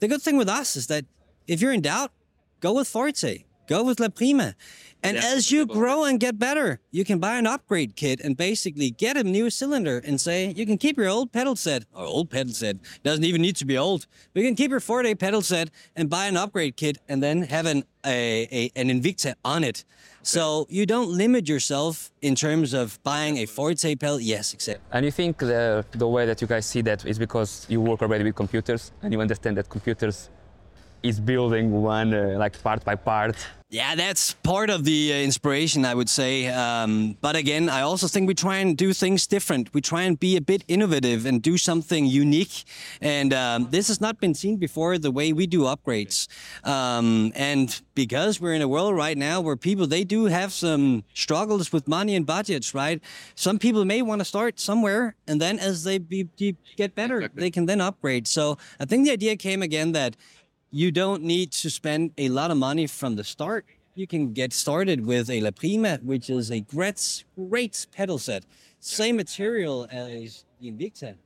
The 0.00 0.08
good 0.08 0.20
thing 0.20 0.36
with 0.36 0.48
us 0.48 0.74
is 0.74 0.88
that 0.88 1.04
if 1.46 1.60
you're 1.60 1.72
in 1.72 1.80
doubt, 1.80 2.10
go 2.60 2.72
with 2.72 2.88
Forte, 2.88 3.44
go 3.68 3.84
with 3.84 4.00
La 4.00 4.08
Prima. 4.08 4.54
And 5.02 5.16
yeah, 5.16 5.22
as 5.26 5.52
you 5.52 5.64
grow 5.64 6.04
and 6.04 6.18
get 6.18 6.38
better, 6.38 6.80
you 6.90 7.04
can 7.04 7.18
buy 7.18 7.36
an 7.36 7.46
upgrade 7.46 7.94
kit 7.94 8.20
and 8.20 8.36
basically 8.36 8.90
get 8.90 9.16
a 9.16 9.22
new 9.22 9.48
cylinder 9.48 10.02
and 10.04 10.20
say 10.20 10.52
you 10.56 10.66
can 10.66 10.76
keep 10.76 10.96
your 10.96 11.08
old 11.08 11.32
pedal 11.32 11.54
set 11.54 11.84
or 11.94 12.04
old 12.04 12.30
pedal 12.30 12.52
set 12.52 12.76
doesn't 13.04 13.24
even 13.24 13.40
need 13.40 13.56
to 13.56 13.64
be 13.64 13.78
old. 13.78 14.06
But 14.32 14.42
you 14.42 14.48
can 14.48 14.56
keep 14.56 14.70
your 14.70 14.80
Forte 14.80 15.14
pedal 15.14 15.42
set 15.42 15.70
and 15.94 16.10
buy 16.10 16.26
an 16.26 16.36
upgrade 16.36 16.76
kit 16.76 16.98
and 17.08 17.22
then 17.22 17.42
have 17.42 17.66
an 17.66 17.84
a, 18.04 18.48
a 18.50 18.80
an 18.80 18.88
Invicta 18.88 19.34
on 19.44 19.62
it. 19.62 19.84
So 20.22 20.66
you 20.68 20.84
don't 20.84 21.10
limit 21.10 21.48
yourself 21.48 22.10
in 22.20 22.34
terms 22.34 22.74
of 22.74 22.98
buying 23.02 23.38
a 23.38 23.46
Forte 23.46 23.94
pedal. 23.94 24.20
Yes, 24.20 24.52
exactly. 24.52 24.84
And 24.92 25.04
you 25.04 25.12
think 25.12 25.38
the 25.38 25.84
the 25.92 26.08
way 26.08 26.26
that 26.26 26.40
you 26.40 26.48
guys 26.48 26.66
see 26.66 26.82
that 26.82 27.04
is 27.06 27.18
because 27.18 27.66
you 27.68 27.80
work 27.80 28.02
already 28.02 28.24
with 28.24 28.34
computers 28.34 28.92
and 29.02 29.12
you 29.12 29.20
understand 29.20 29.56
that 29.58 29.68
computers 29.68 30.28
is 31.02 31.20
building 31.20 31.70
one 31.82 32.12
uh, 32.12 32.34
like 32.38 32.60
part 32.62 32.84
by 32.84 32.94
part 32.94 33.36
yeah, 33.70 33.94
that's 33.96 34.32
part 34.32 34.70
of 34.70 34.84
the 34.84 35.12
uh, 35.12 35.16
inspiration, 35.16 35.84
I 35.84 35.94
would 35.94 36.08
say. 36.08 36.46
Um, 36.46 37.18
but 37.20 37.36
again, 37.36 37.68
I 37.68 37.82
also 37.82 38.08
think 38.08 38.26
we 38.26 38.32
try 38.32 38.56
and 38.58 38.74
do 38.74 38.94
things 38.94 39.26
different. 39.26 39.74
We 39.74 39.82
try 39.82 40.04
and 40.04 40.18
be 40.18 40.38
a 40.38 40.40
bit 40.40 40.64
innovative 40.68 41.26
and 41.26 41.42
do 41.42 41.58
something 41.58 42.06
unique. 42.06 42.64
And 43.02 43.34
um, 43.34 43.68
this 43.68 43.88
has 43.88 44.00
not 44.00 44.20
been 44.20 44.32
seen 44.32 44.56
before 44.56 44.96
the 44.96 45.10
way 45.10 45.34
we 45.34 45.46
do 45.46 45.64
upgrades. 45.64 46.28
Um, 46.66 47.30
and 47.34 47.78
because 47.94 48.40
we're 48.40 48.54
in 48.54 48.62
a 48.62 48.68
world 48.68 48.96
right 48.96 49.18
now 49.18 49.42
where 49.42 49.56
people 49.56 49.86
they 49.86 50.04
do 50.04 50.26
have 50.26 50.50
some 50.52 51.04
struggles 51.12 51.70
with 51.70 51.86
money 51.86 52.16
and 52.16 52.24
budgets, 52.24 52.72
right? 52.72 53.02
Some 53.34 53.58
people 53.58 53.84
may 53.84 54.00
want 54.00 54.20
to 54.20 54.24
start 54.24 54.58
somewhere, 54.58 55.14
and 55.26 55.42
then 55.42 55.58
as 55.58 55.84
they 55.84 55.98
be, 55.98 56.22
be, 56.22 56.56
get 56.76 56.94
better, 56.94 57.18
exactly. 57.18 57.40
they 57.40 57.50
can 57.50 57.66
then 57.66 57.82
upgrade. 57.82 58.26
So 58.26 58.56
I 58.80 58.86
think 58.86 59.04
the 59.04 59.12
idea 59.12 59.36
came 59.36 59.60
again 59.60 59.92
that 59.92 60.16
you 60.70 60.90
don't 60.90 61.22
need 61.22 61.52
to 61.52 61.70
spend 61.70 62.12
a 62.18 62.28
lot 62.28 62.50
of 62.50 62.56
money 62.56 62.86
from 62.86 63.16
the 63.16 63.24
start. 63.24 63.66
You 63.94 64.06
can 64.06 64.32
get 64.32 64.52
started 64.52 65.06
with 65.06 65.28
a 65.30 65.40
La 65.40 65.50
Prima, 65.50 65.98
which 66.02 66.30
is 66.30 66.50
a 66.50 66.60
great, 66.60 67.24
great 67.36 67.86
pedal 67.92 68.18
set. 68.18 68.44
Same 68.80 69.16
material 69.16 69.88
as 69.90 70.44
the 70.60 70.70
Invicta, 70.70 71.16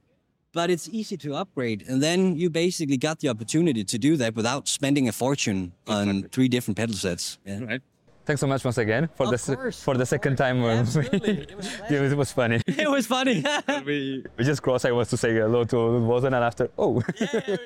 but 0.54 0.70
it's 0.70 0.88
easy 0.88 1.16
to 1.18 1.34
upgrade. 1.34 1.84
And 1.87 2.02
then 2.02 2.37
you 2.37 2.49
basically 2.49 2.96
got 2.96 3.20
the 3.20 3.28
opportunity 3.28 3.84
to 3.84 3.99
do 3.99 4.16
that 4.16 4.34
without 4.34 4.68
spending 4.68 5.08
a 5.08 5.12
fortune 5.12 5.72
on 5.87 6.22
three 6.25 6.49
different 6.49 6.78
pedal 6.78 6.94
sets. 6.94 7.38
Yeah. 7.44 7.64
Right. 7.64 7.82
Thanks 8.25 8.41
so 8.41 8.47
much 8.47 8.64
once 8.64 8.79
again 8.79 9.09
for 9.17 9.26
of 9.26 9.33
the 9.33 9.57
course, 9.57 9.83
for 9.83 9.97
the 9.97 10.07
second 10.07 10.37
time. 10.37 10.64
Absolutely. 10.64 11.38
it, 11.91 12.00
was 12.00 12.12
it 12.12 12.17
was 12.17 12.33
funny. 12.33 12.61
it 12.67 12.88
was 12.88 13.07
funny. 13.07 13.45
we, 13.85 14.25
we 14.37 14.45
just 14.45 14.62
crossed. 14.62 14.87
I 14.87 14.93
was 14.93 15.09
to 15.11 15.17
say 15.17 15.35
hello 15.35 15.64
to 15.64 15.76
Wozen 15.76 16.26
and 16.26 16.37
after 16.37 16.71
oh. 16.79 17.02
Yeah, 17.21 17.57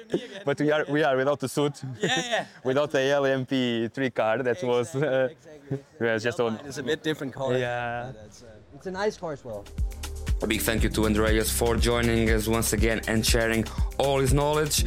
but 0.46 0.58
we 0.58 0.72
are 0.72 0.84
we 0.88 1.02
are 1.02 1.16
without 1.16 1.40
the 1.40 1.48
suit. 1.48 1.82
Yeah, 2.00 2.22
yeah. 2.30 2.46
without 2.64 2.90
the 2.90 2.98
LMP3 2.98 4.14
car. 4.14 4.38
That 4.38 4.52
exactly, 4.52 4.68
was. 4.68 4.96
Uh, 4.96 5.28
exactly. 5.30 5.78
yeah, 6.00 6.18
just 6.18 6.40
on. 6.40 6.58
It's 6.64 6.78
a 6.78 6.82
bit 6.82 7.02
different 7.02 7.34
car. 7.34 7.52
Yeah. 7.52 8.12
It's, 8.24 8.42
uh, 8.42 8.46
it's 8.74 8.86
a 8.86 8.90
nice 8.90 9.18
car 9.18 9.32
as 9.32 9.44
well. 9.44 9.64
A 10.42 10.46
big 10.46 10.60
thank 10.60 10.82
you 10.82 10.90
to 10.90 11.06
Andreas 11.06 11.50
for 11.50 11.76
joining 11.76 12.28
us 12.30 12.46
once 12.46 12.74
again 12.74 13.00
and 13.08 13.24
sharing 13.24 13.64
all 13.96 14.18
his 14.18 14.34
knowledge. 14.34 14.84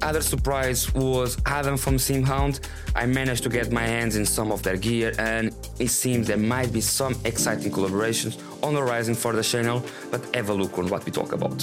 Other 0.00 0.22
surprise 0.22 0.92
was 0.94 1.36
Adam 1.44 1.76
from 1.76 1.96
SimHound. 1.96 2.66
I 2.94 3.04
managed 3.04 3.42
to 3.42 3.50
get 3.50 3.70
my 3.70 3.82
hands 3.82 4.16
in 4.16 4.24
some 4.24 4.50
of 4.50 4.62
their 4.62 4.78
gear 4.78 5.12
and 5.18 5.54
it 5.78 5.88
seems 5.88 6.26
there 6.26 6.38
might 6.38 6.72
be 6.72 6.80
some 6.80 7.14
exciting 7.24 7.70
collaborations 7.70 8.40
on 8.62 8.72
the 8.72 8.80
horizon 8.80 9.14
for 9.14 9.34
the 9.34 9.42
channel, 9.42 9.84
but 10.10 10.34
have 10.34 10.48
a 10.48 10.54
look 10.54 10.78
on 10.78 10.88
what 10.88 11.04
we 11.04 11.12
talk 11.12 11.32
about. 11.32 11.62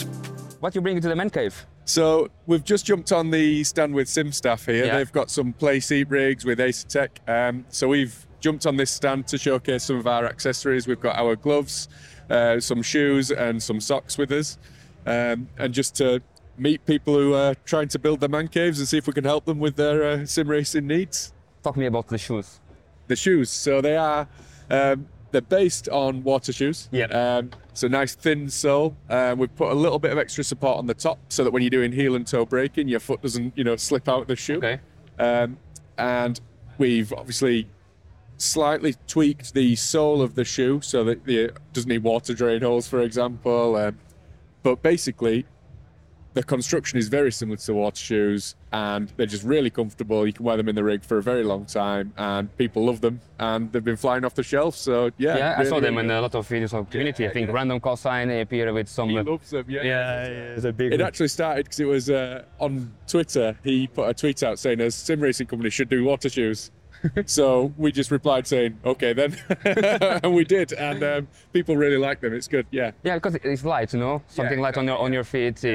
What 0.59 0.75
you 0.75 0.81
bring 0.81 1.01
to 1.01 1.09
the 1.09 1.15
man 1.15 1.31
cave? 1.31 1.65
So 1.85 2.29
we've 2.45 2.63
just 2.63 2.85
jumped 2.85 3.11
on 3.11 3.31
the 3.31 3.63
stand 3.63 3.95
with 3.95 4.07
SimStaff 4.07 4.71
here. 4.71 4.85
Yeah. 4.85 4.97
They've 4.97 5.11
got 5.11 5.31
some 5.31 5.53
Playseat 5.53 6.05
rigs 6.09 6.45
with 6.45 6.59
Asetek. 6.59 7.09
Um, 7.27 7.65
so 7.69 7.87
we've 7.87 8.27
jumped 8.39 8.65
on 8.65 8.77
this 8.77 8.91
stand 8.91 9.25
to 9.27 9.37
showcase 9.37 9.85
some 9.85 9.97
of 9.97 10.05
our 10.05 10.25
accessories. 10.25 10.85
We've 10.85 10.99
got 10.99 11.17
our 11.17 11.35
gloves, 11.35 11.87
uh, 12.29 12.59
some 12.59 12.81
shoes, 12.81 13.31
and 13.31 13.61
some 13.61 13.79
socks 13.79 14.17
with 14.17 14.31
us, 14.31 14.57
um, 15.05 15.47
and 15.57 15.73
just 15.73 15.95
to 15.95 16.21
meet 16.57 16.85
people 16.85 17.15
who 17.15 17.33
are 17.33 17.55
trying 17.65 17.87
to 17.87 17.99
build 17.99 18.19
their 18.19 18.29
man 18.29 18.47
caves 18.47 18.79
and 18.79 18.87
see 18.87 18.97
if 18.97 19.07
we 19.07 19.13
can 19.13 19.23
help 19.23 19.45
them 19.45 19.59
with 19.59 19.75
their 19.75 20.03
uh, 20.03 20.25
sim 20.25 20.47
racing 20.47 20.87
needs. 20.87 21.33
talk 21.63 21.73
to 21.73 21.79
me 21.79 21.87
about 21.87 22.07
the 22.07 22.17
shoes. 22.17 22.59
The 23.07 23.15
shoes. 23.15 23.49
So 23.49 23.81
they 23.81 23.97
are 23.97 24.27
um, 24.69 25.07
they're 25.31 25.41
based 25.41 25.89
on 25.89 26.23
water 26.23 26.53
shoes. 26.53 26.89
Yeah. 26.91 27.05
Um, 27.05 27.49
so 27.73 27.87
nice 27.87 28.15
thin 28.15 28.49
sole. 28.49 28.95
Um, 29.09 29.39
we've 29.39 29.53
put 29.55 29.71
a 29.71 29.75
little 29.75 29.99
bit 29.99 30.11
of 30.11 30.17
extra 30.17 30.43
support 30.43 30.77
on 30.77 30.85
the 30.85 30.93
top 30.93 31.19
so 31.29 31.43
that 31.43 31.51
when 31.51 31.63
you're 31.63 31.71
doing 31.71 31.91
heel 31.91 32.15
and 32.15 32.25
toe 32.25 32.45
braking, 32.45 32.87
your 32.87 32.99
foot 32.99 33.21
doesn't 33.21 33.57
you 33.57 33.63
know 33.63 33.75
slip 33.75 34.07
out 34.07 34.21
of 34.21 34.27
the 34.27 34.35
shoe. 34.35 34.57
Okay. 34.57 34.79
Um, 35.19 35.57
and 35.97 36.39
we've 36.77 37.11
obviously 37.13 37.67
slightly 38.43 38.95
tweaked 39.07 39.53
the 39.53 39.75
sole 39.75 40.21
of 40.21 40.35
the 40.35 40.45
shoe 40.45 40.81
so 40.81 41.03
that 41.05 41.27
it 41.27 41.57
doesn't 41.73 41.89
need 41.89 42.03
water 42.03 42.33
drain 42.33 42.61
holes, 42.61 42.87
for 42.87 43.01
example. 43.01 43.75
Um, 43.75 43.97
but 44.61 44.81
basically, 44.81 45.45
the 46.33 46.43
construction 46.43 46.97
is 46.97 47.09
very 47.09 47.31
similar 47.31 47.57
to 47.57 47.73
water 47.73 47.95
shoes 47.95 48.55
and 48.71 49.13
they're 49.17 49.27
just 49.27 49.43
really 49.43 49.69
comfortable. 49.69 50.25
You 50.25 50.33
can 50.33 50.45
wear 50.45 50.57
them 50.57 50.67
in 50.67 50.75
the 50.75 50.83
rig 50.83 51.03
for 51.03 51.19
a 51.19 51.23
very 51.23 51.43
long 51.43 51.65
time 51.65 52.11
and 52.17 52.55
people 52.57 52.85
love 52.85 53.01
them 53.01 53.21
and 53.39 53.71
they've 53.71 53.83
been 53.83 53.97
flying 53.97 54.25
off 54.25 54.33
the 54.33 54.43
shelf. 54.43 54.75
So, 54.75 55.11
yeah. 55.17 55.37
Yeah, 55.37 55.55
I 55.59 55.63
saw 55.63 55.79
them 55.79 55.97
in 55.99 56.09
a 56.09 56.21
lot 56.21 56.33
of 56.33 56.47
videos 56.47 56.73
of 56.73 56.89
community. 56.89 57.27
I 57.27 57.31
think 57.31 57.51
random 57.51 57.79
call 57.79 57.97
sign 57.97 58.31
appear 58.31 58.73
with 58.73 58.89
some. 58.89 59.09
He 59.09 59.17
uh, 59.17 59.23
loves 59.23 59.51
them, 59.51 59.65
yeah. 59.69 59.83
yeah, 59.83 60.27
yeah, 60.27 60.55
it's 60.55 60.65
a 60.65 60.73
big. 60.73 60.93
It 60.93 61.01
actually 61.01 61.27
started 61.27 61.65
because 61.65 61.79
it 61.79 61.85
was 61.85 62.09
uh, 62.09 62.43
on 62.59 62.91
Twitter. 63.07 63.55
He 63.63 63.87
put 63.87 64.09
a 64.09 64.13
tweet 64.13 64.41
out 64.41 64.57
saying 64.57 64.81
a 64.81 64.89
sim 64.89 65.19
racing 65.19 65.47
company 65.47 65.69
should 65.69 65.89
do 65.89 66.03
water 66.03 66.29
shoes. 66.29 66.71
so 67.25 67.73
we 67.77 67.91
just 67.91 68.11
replied 68.11 68.47
saying, 68.47 68.79
okay 68.85 69.13
then. 69.13 69.37
and 70.23 70.33
we 70.33 70.43
did. 70.43 70.73
And 70.73 71.03
um, 71.03 71.27
people 71.51 71.77
really 71.77 71.97
like 71.97 72.21
them. 72.21 72.33
It's 72.33 72.47
good. 72.47 72.67
Yeah. 72.71 72.91
Yeah, 73.03 73.15
because 73.15 73.35
it's 73.35 73.65
light, 73.65 73.93
you 73.93 73.99
know? 73.99 74.21
Something 74.27 74.59
yeah, 74.59 74.63
light 74.63 74.77
on 74.77 74.87
your, 74.87 74.97
on 74.97 75.13
your 75.13 75.23
feet. 75.23 75.63
Uh... 75.63 75.67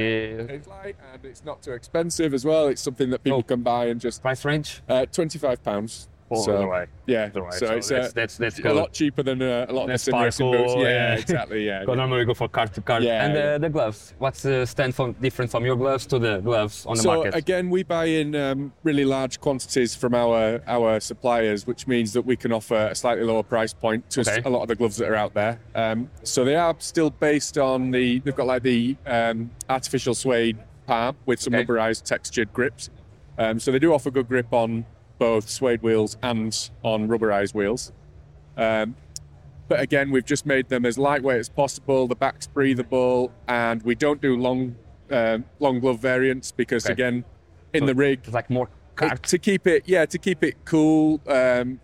It's 0.52 0.68
light 0.68 0.96
and 1.12 1.24
it's 1.24 1.44
not 1.44 1.62
too 1.62 1.72
expensive 1.72 2.34
as 2.34 2.44
well. 2.44 2.68
It's 2.68 2.82
something 2.82 3.10
that 3.10 3.22
people 3.22 3.38
oh, 3.38 3.42
can 3.42 3.62
buy 3.62 3.86
and 3.86 4.00
just. 4.00 4.22
Price 4.22 4.44
range? 4.44 4.82
Uh, 4.88 5.06
£25 5.10 6.08
all 6.30 6.42
so, 6.42 6.58
the 6.58 6.66
way. 6.66 6.86
Yeah. 7.06 7.30
Way. 7.30 7.50
So, 7.52 7.66
so 7.66 7.74
it's 7.76 7.90
uh, 7.90 8.10
that's, 8.14 8.36
a, 8.36 8.40
that's, 8.40 8.58
a 8.60 8.72
lot 8.72 8.92
cheaper 8.92 9.22
than 9.22 9.40
uh, 9.40 9.66
a 9.68 9.72
lot 9.72 9.84
of 9.84 9.88
the 9.88 9.98
simulation 9.98 10.50
boots. 10.50 10.74
Yeah, 10.76 10.82
yeah, 10.82 11.14
exactly. 11.14 11.66
Yeah. 11.66 11.80
Because 11.80 11.96
normally 11.96 12.20
we 12.20 12.24
go 12.26 12.34
for 12.34 12.48
car 12.48 12.66
to 12.66 12.80
car. 12.80 13.00
Yeah. 13.00 13.24
And 13.24 13.36
uh, 13.36 13.58
the 13.58 13.70
gloves. 13.70 14.14
What's 14.18 14.42
the 14.42 14.66
stand 14.66 14.94
from 14.94 15.12
different 15.14 15.50
from 15.50 15.64
your 15.64 15.76
gloves 15.76 16.06
to 16.06 16.18
the 16.18 16.40
gloves 16.40 16.86
on 16.86 16.96
the 16.96 17.02
so 17.02 17.14
market? 17.14 17.32
So 17.32 17.38
again, 17.38 17.70
we 17.70 17.82
buy 17.82 18.06
in 18.06 18.34
um, 18.34 18.72
really 18.82 19.04
large 19.04 19.40
quantities 19.40 19.94
from 19.94 20.14
our 20.14 20.62
our 20.66 21.00
suppliers, 21.00 21.66
which 21.66 21.86
means 21.86 22.12
that 22.12 22.22
we 22.22 22.36
can 22.36 22.52
offer 22.52 22.88
a 22.90 22.94
slightly 22.94 23.24
lower 23.24 23.42
price 23.42 23.72
point 23.72 24.08
to 24.10 24.20
okay. 24.20 24.42
a 24.44 24.50
lot 24.50 24.62
of 24.62 24.68
the 24.68 24.74
gloves 24.74 24.96
that 24.98 25.08
are 25.08 25.16
out 25.16 25.34
there. 25.34 25.60
Um, 25.74 26.10
so 26.22 26.44
they 26.44 26.56
are 26.56 26.74
still 26.78 27.10
based 27.10 27.58
on 27.58 27.90
the. 27.90 28.20
They've 28.20 28.36
got 28.36 28.46
like 28.46 28.62
the 28.62 28.96
um, 29.06 29.50
artificial 29.68 30.14
suede 30.14 30.58
palm 30.86 31.16
with 31.26 31.40
some 31.40 31.54
okay. 31.54 31.64
rubberized 31.64 32.04
textured 32.04 32.52
grips. 32.52 32.90
Um, 33.38 33.60
so 33.60 33.70
they 33.70 33.78
do 33.78 33.94
offer 33.94 34.10
good 34.10 34.28
grip 34.28 34.52
on 34.52 34.84
both 35.18 35.48
suede 35.48 35.82
wheels 35.82 36.16
and 36.22 36.70
on 36.82 37.08
rubberized 37.08 37.54
wheels. 37.54 37.92
Um, 38.56 38.96
but 39.68 39.80
again, 39.80 40.10
we've 40.10 40.24
just 40.24 40.46
made 40.46 40.68
them 40.68 40.86
as 40.86 40.96
lightweight 40.98 41.38
as 41.40 41.48
possible. 41.48 42.06
The 42.08 42.14
back's 42.16 42.46
breathable, 42.46 43.32
and 43.46 43.82
we 43.82 43.94
don't 43.94 44.20
do 44.20 44.36
long, 44.36 44.76
um 45.10 45.44
long 45.58 45.80
glove 45.80 46.00
variants 46.00 46.52
because 46.52 46.84
Okay. 46.86 46.92
again, 46.92 47.24
in 47.72 47.80
So 47.80 47.86
the 47.86 47.94
rig, 47.94 48.26
like 48.28 48.48
more 48.50 48.68
it- 49.00 49.22
to 49.24 49.38
keep 49.38 49.66
it, 49.66 49.84
yeah, 49.86 50.06
to 50.06 50.18
keep 50.18 50.42
it 50.42 50.56
cool. 50.64 51.20
Um, 51.26 51.80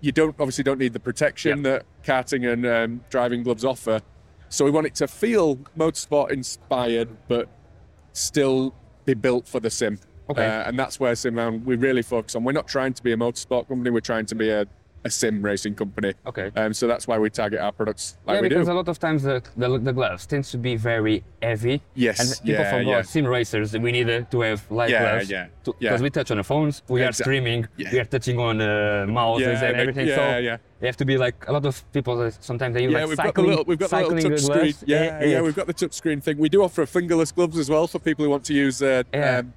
you 0.00 0.10
don't 0.12 0.34
obviously 0.40 0.64
don't 0.64 0.78
need 0.78 0.92
the 0.92 1.00
protection 1.00 1.62
that 1.62 1.84
karting 2.04 2.52
and 2.52 2.66
um, 2.66 3.04
driving 3.08 3.42
gloves 3.44 3.64
offer. 3.64 4.00
So 4.48 4.64
we 4.64 4.70
want 4.70 4.86
it 4.88 4.94
to 4.96 5.06
feel 5.08 5.56
motorsport 5.78 6.30
inspired, 6.32 7.08
but 7.28 7.48
still 8.12 8.74
be 9.04 9.14
built 9.14 9.46
for 9.48 9.60
the 9.60 9.70
sim. 9.70 9.98
Okay. 10.30 10.46
Uh, 10.46 10.68
and 10.68 10.78
that's 10.78 10.98
where 11.00 11.12
SimHound 11.14 11.64
we 11.64 11.76
really 11.76 12.02
focus 12.02 12.34
on. 12.36 12.44
We're 12.44 12.52
not 12.52 12.68
trying 12.68 12.92
to 12.94 13.02
be 13.02 13.12
a 13.12 13.16
motorsport 13.16 13.68
company. 13.68 13.90
We're 13.90 14.00
trying 14.00 14.26
to 14.26 14.34
be 14.34 14.50
a, 14.50 14.66
a 15.04 15.10
sim 15.10 15.42
racing 15.42 15.74
company. 15.74 16.12
Okay. 16.26 16.52
Um, 16.54 16.72
so 16.72 16.86
that's 16.86 17.08
why 17.08 17.18
we 17.18 17.28
target 17.28 17.58
our 17.58 17.72
products 17.72 18.16
like 18.24 18.36
yeah, 18.36 18.40
we 18.42 18.48
because 18.48 18.68
do. 18.68 18.72
a 18.72 18.74
lot 18.74 18.88
of 18.88 19.00
times 19.00 19.24
the, 19.24 19.42
the, 19.56 19.76
the 19.80 19.92
gloves 19.92 20.26
tends 20.26 20.52
to 20.52 20.58
be 20.58 20.76
very 20.76 21.24
heavy. 21.42 21.82
Yes, 21.96 22.20
And 22.20 22.46
people 22.46 22.64
yeah, 22.82 22.98
yeah. 22.98 23.02
sim 23.02 23.26
racers. 23.26 23.76
We 23.76 23.90
need 23.90 24.08
uh, 24.08 24.20
to 24.30 24.40
have 24.42 24.70
light 24.70 24.90
Yeah, 24.90 25.02
gloves. 25.16 25.28
yeah, 25.30 25.48
Because 25.64 25.74
yeah. 25.80 26.00
we 26.00 26.08
touch 26.08 26.30
on 26.30 26.36
the 26.36 26.44
phones, 26.44 26.82
we 26.88 27.02
are 27.02 27.10
streaming, 27.12 27.66
Yeah. 27.76 27.90
we 27.92 27.98
are 27.98 28.04
touching 28.04 28.38
on 28.38 28.60
uh, 28.60 29.06
mouses 29.08 29.46
Yeah, 29.60 29.64
and 29.64 29.76
everything. 29.76 30.06
yeah, 30.06 30.14
so 30.16 30.38
yeah. 30.38 30.56
you 30.80 30.86
have 30.86 30.96
to 30.98 31.04
be 31.04 31.18
like 31.18 31.48
a 31.48 31.52
lot 31.52 31.66
of 31.66 31.92
people. 31.92 32.20
uh, 32.20 32.30
Sometimes 32.38 32.74
they 32.74 32.84
use 32.84 32.92
yeah, 32.92 33.00
like 33.00 33.08
we've 33.08 33.16
cycling, 33.16 33.32
got 33.34 33.42
the 33.42 33.48
little, 33.48 33.64
we've 33.64 33.78
got 33.80 33.90
the 33.90 33.96
cycling 33.96 34.16
little 34.22 34.30
touch 34.30 34.46
gloves. 34.46 34.76
screen. 34.76 34.88
Yeah, 34.88 35.24
yeah, 35.24 35.40
we've 35.42 35.56
got 35.56 35.66
the 35.66 35.72
touch 35.72 35.94
screen 35.94 36.20
thing. 36.20 36.38
We 36.38 36.48
do 36.48 36.62
offer 36.62 36.86
fingerless 36.86 37.32
gloves 37.32 37.58
as 37.58 37.68
well 37.68 37.88
for 37.88 37.98
people 37.98 38.24
who 38.24 38.30
want 38.30 38.44
to 38.44 38.54
use, 38.54 38.80
uh, 38.80 39.02
Yeah. 39.12 39.38
um, 39.38 39.52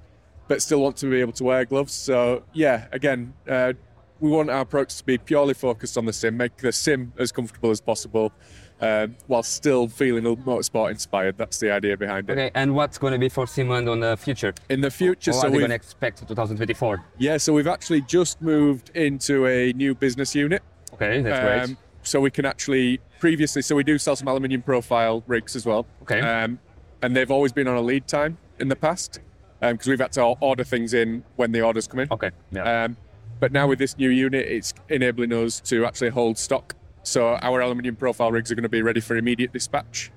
but 0.48 0.62
still 0.62 0.80
want 0.80 0.96
to 0.98 1.10
be 1.10 1.20
able 1.20 1.32
to 1.32 1.44
wear 1.44 1.64
gloves. 1.64 1.92
So 1.92 2.42
yeah, 2.52 2.86
again, 2.92 3.34
uh, 3.48 3.72
we 4.20 4.30
want 4.30 4.50
our 4.50 4.64
products 4.64 4.98
to 4.98 5.04
be 5.04 5.18
purely 5.18 5.54
focused 5.54 5.98
on 5.98 6.06
the 6.06 6.12
sim, 6.12 6.36
make 6.36 6.56
the 6.58 6.72
sim 6.72 7.12
as 7.18 7.32
comfortable 7.32 7.70
as 7.70 7.80
possible, 7.80 8.32
um, 8.80 9.16
while 9.26 9.42
still 9.42 9.88
feeling 9.88 10.24
a 10.26 10.36
motorsport 10.36 10.90
inspired. 10.90 11.36
That's 11.36 11.58
the 11.58 11.70
idea 11.70 11.96
behind 11.96 12.30
it. 12.30 12.32
Okay, 12.32 12.50
and 12.54 12.74
what's 12.74 12.98
going 12.98 13.12
to 13.12 13.18
be 13.18 13.28
for 13.28 13.44
SimHound 13.44 13.90
on 13.90 14.00
the 14.00 14.16
future? 14.16 14.54
In 14.68 14.80
the 14.80 14.90
future, 14.90 15.32
What 15.32 15.42
so 15.42 15.50
we've, 15.50 15.60
going 15.60 15.70
to 15.70 15.76
expect 15.76 16.18
2024? 16.26 17.04
yeah, 17.18 17.36
so 17.36 17.52
we've 17.52 17.66
actually 17.66 18.02
just 18.02 18.40
moved 18.40 18.90
into 18.94 19.46
a 19.46 19.72
new 19.74 19.94
business 19.94 20.34
unit. 20.34 20.62
Okay, 20.94 21.20
that's 21.20 21.40
great. 21.40 21.62
Um, 21.62 21.78
so 22.02 22.20
we 22.20 22.30
can 22.30 22.46
actually 22.46 23.00
previously, 23.18 23.62
so 23.62 23.74
we 23.74 23.82
do 23.84 23.98
sell 23.98 24.16
some 24.16 24.28
aluminium 24.28 24.62
profile 24.62 25.24
rigs 25.26 25.56
as 25.56 25.66
well. 25.66 25.86
Okay. 26.02 26.20
Um, 26.20 26.58
and 27.02 27.14
they've 27.14 27.30
always 27.30 27.52
been 27.52 27.68
on 27.68 27.76
a 27.76 27.80
lead 27.80 28.06
time 28.06 28.38
in 28.58 28.68
the 28.68 28.76
past 28.76 29.20
because 29.60 29.86
we've 29.86 30.00
had 30.00 30.12
to 30.12 30.22
order 30.22 30.64
things 30.64 30.94
in 30.94 31.24
when 31.36 31.52
the 31.52 31.62
orders 31.62 31.86
come 31.88 32.00
in. 32.00 32.08
Okay, 32.10 32.30
yeah. 32.52 32.84
Um, 32.84 32.96
but 33.40 33.52
now 33.52 33.66
with 33.66 33.78
this 33.78 33.96
new 33.98 34.10
unit, 34.10 34.46
it's 34.46 34.72
enabling 34.88 35.32
us 35.32 35.60
to 35.60 35.84
actually 35.84 36.10
hold 36.10 36.38
stock. 36.38 36.74
So 37.02 37.36
our 37.36 37.60
aluminium 37.60 37.96
profile 37.96 38.32
rigs 38.32 38.50
are 38.50 38.54
going 38.54 38.62
to 38.64 38.68
be 38.68 38.82
ready 38.82 39.00
for 39.00 39.16
immediate 39.16 39.52
dispatch. 39.52 40.10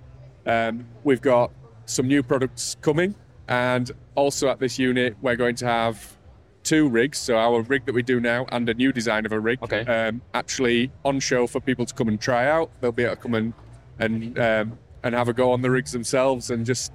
Um, 0.45 0.85
we've 1.03 1.21
got 1.21 1.51
some 1.85 2.07
new 2.07 2.23
products 2.23 2.77
coming, 2.81 3.15
and 3.47 3.91
also 4.15 4.47
at 4.49 4.59
this 4.59 4.79
unit, 4.79 5.15
we're 5.21 5.35
going 5.35 5.55
to 5.55 5.65
have 5.65 6.17
two 6.63 6.87
rigs. 6.89 7.17
So 7.17 7.37
our 7.37 7.61
rig 7.61 7.85
that 7.85 7.93
we 7.93 8.03
do 8.03 8.19
now 8.19 8.45
and 8.51 8.67
a 8.69 8.73
new 8.73 8.91
design 8.91 9.25
of 9.25 9.31
a 9.31 9.39
rig, 9.39 9.61
Okay. 9.63 9.81
um, 9.85 10.21
actually 10.33 10.91
on 11.05 11.19
show 11.19 11.47
for 11.47 11.59
people 11.59 11.85
to 11.85 11.93
come 11.93 12.07
and 12.07 12.19
try 12.19 12.47
out. 12.47 12.71
They'll 12.81 12.91
be 12.91 13.03
able 13.03 13.15
to 13.15 13.21
come 13.21 13.35
and 13.35 13.53
and 13.99 14.39
um, 14.39 14.79
and 15.03 15.13
have 15.15 15.27
a 15.29 15.33
go 15.33 15.51
on 15.51 15.61
the 15.61 15.69
rigs 15.71 15.91
themselves 15.91 16.49
and 16.49 16.65
just 16.65 16.91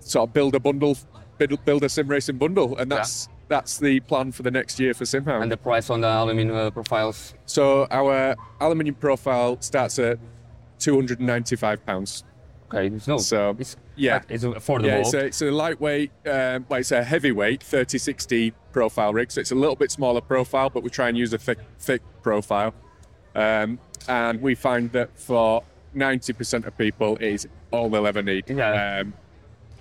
sort 0.00 0.28
of 0.28 0.32
build 0.34 0.54
a 0.54 0.60
bundle, 0.60 0.96
build, 1.38 1.64
build 1.64 1.84
a 1.84 1.88
sim 1.88 2.08
racing 2.08 2.38
bundle, 2.38 2.76
and 2.76 2.90
that's 2.90 3.28
that's 3.48 3.78
the 3.78 4.00
plan 4.00 4.32
for 4.32 4.42
the 4.42 4.50
next 4.50 4.80
year 4.80 4.92
for 4.92 5.04
Simhound. 5.04 5.42
and 5.42 5.52
the 5.52 5.56
price 5.56 5.88
on 5.88 6.00
the 6.00 6.08
aluminum 6.08 6.56
uh, 6.56 6.70
profiles? 6.70 7.34
so 7.46 7.86
our 7.90 8.34
aluminium 8.60 8.96
profile 8.96 9.56
starts 9.60 9.98
at 9.98 10.18
two 10.78 10.94
hundred 10.94 11.18
and 11.18 11.26
ninety-five 11.26 11.84
pounds. 11.86 12.24
Okay, 12.68 12.88
it's 12.88 13.06
no. 13.06 13.18
So, 13.18 13.56
it's, 13.58 13.76
yeah. 13.94 14.22
it's 14.28 14.44
affordable. 14.44 14.86
Yeah, 14.86 14.98
it's 14.98 15.14
a, 15.14 15.24
it's 15.26 15.42
a 15.42 15.50
lightweight, 15.50 16.10
um, 16.26 16.66
well, 16.68 16.80
it's 16.80 16.90
a 16.90 17.04
heavyweight 17.04 17.62
3060 17.62 18.52
profile 18.72 19.12
rig. 19.12 19.30
So 19.30 19.40
it's 19.40 19.52
a 19.52 19.54
little 19.54 19.76
bit 19.76 19.92
smaller 19.92 20.20
profile, 20.20 20.68
but 20.68 20.82
we 20.82 20.90
try 20.90 21.08
and 21.08 21.16
use 21.16 21.32
a 21.32 21.38
thick, 21.38 21.58
thick 21.78 22.02
profile. 22.22 22.74
Um, 23.36 23.78
and 24.08 24.42
we 24.42 24.56
find 24.56 24.90
that 24.92 25.16
for 25.16 25.62
90% 25.94 26.66
of 26.66 26.76
people, 26.76 27.16
is 27.18 27.46
all 27.70 27.88
they'll 27.88 28.06
ever 28.06 28.22
need. 28.22 28.48
Yeah. 28.48 29.00
Um, 29.00 29.14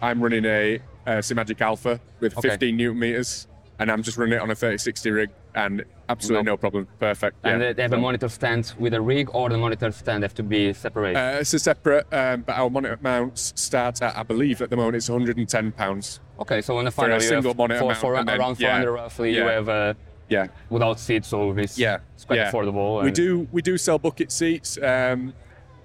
I'm 0.01 0.21
running 0.21 0.45
a, 0.45 0.79
a 1.05 1.11
Simagic 1.19 1.61
Alpha 1.61 1.99
with 2.19 2.37
Okay. 2.37 2.49
15 2.49 2.75
newton 2.77 2.99
meters, 2.99 3.47
and 3.79 3.91
I'm 3.91 4.03
just 4.03 4.17
running 4.17 4.33
it 4.35 4.41
on 4.41 4.49
a 4.49 4.55
3060 4.55 5.11
rig, 5.11 5.29
and 5.53 5.83
absolutely 6.09 6.45
No. 6.45 6.51
no, 6.53 6.57
problem. 6.57 6.87
Perfect. 6.99 7.37
and 7.43 7.61
yeah. 7.61 7.73
they- 7.73 7.81
have 7.81 7.93
a 7.93 7.97
monitor 7.97 8.29
stand 8.29 8.73
with 8.79 8.93
a 8.93 9.01
rig, 9.01 9.29
or 9.33 9.49
the 9.49 9.57
monitor 9.57 9.91
stand 9.91 10.23
have 10.23 10.33
to 10.35 10.43
be 10.43 10.73
separate. 10.73 11.15
Uh, 11.15 11.37
it's 11.39 11.53
a 11.53 11.59
separate, 11.59 12.07
um, 12.13 12.41
but 12.41 12.53
our 12.57 12.69
monitor 12.69 12.97
mounts 13.01 13.53
start 13.55 14.01
at, 14.01 14.17
I 14.17 14.23
believe, 14.23 14.61
at 14.61 14.69
the 14.69 14.77
moment 14.77 14.95
it's 14.95 15.09
110 15.09 15.71
pounds. 15.71 16.19
okay, 16.39 16.61
so 16.61 16.77
on 16.77 16.85
the 16.85 16.91
for 16.91 17.09
a 17.09 17.13
you 17.15 17.19
single 17.21 17.53
monitor 17.53 17.79
for, 17.79 17.85
mount, 17.87 17.97
for 17.99 18.15
and 18.15 18.27
then- 18.27 18.39
around 18.39 18.59
yeah. 18.59 18.67
400 18.81 18.91
roughly, 18.91 19.33
you 19.35 19.43
Yeah. 19.45 19.51
have 19.51 19.69
uh, 19.69 19.93
Yeah, 20.27 20.47
without 20.71 20.99
seats, 20.99 21.27
so 21.27 21.51
it's, 21.55 21.77
yeah, 21.77 21.99
it's 22.15 22.25
quite 22.25 22.37
yeah. 22.37 22.51
affordable. 22.51 23.03
We 23.03 23.11
do 23.11 23.47
we 23.51 23.61
do 23.61 23.77
sell 23.77 23.99
bucket 23.99 24.31
seats, 24.31 24.75
um, 24.81 25.33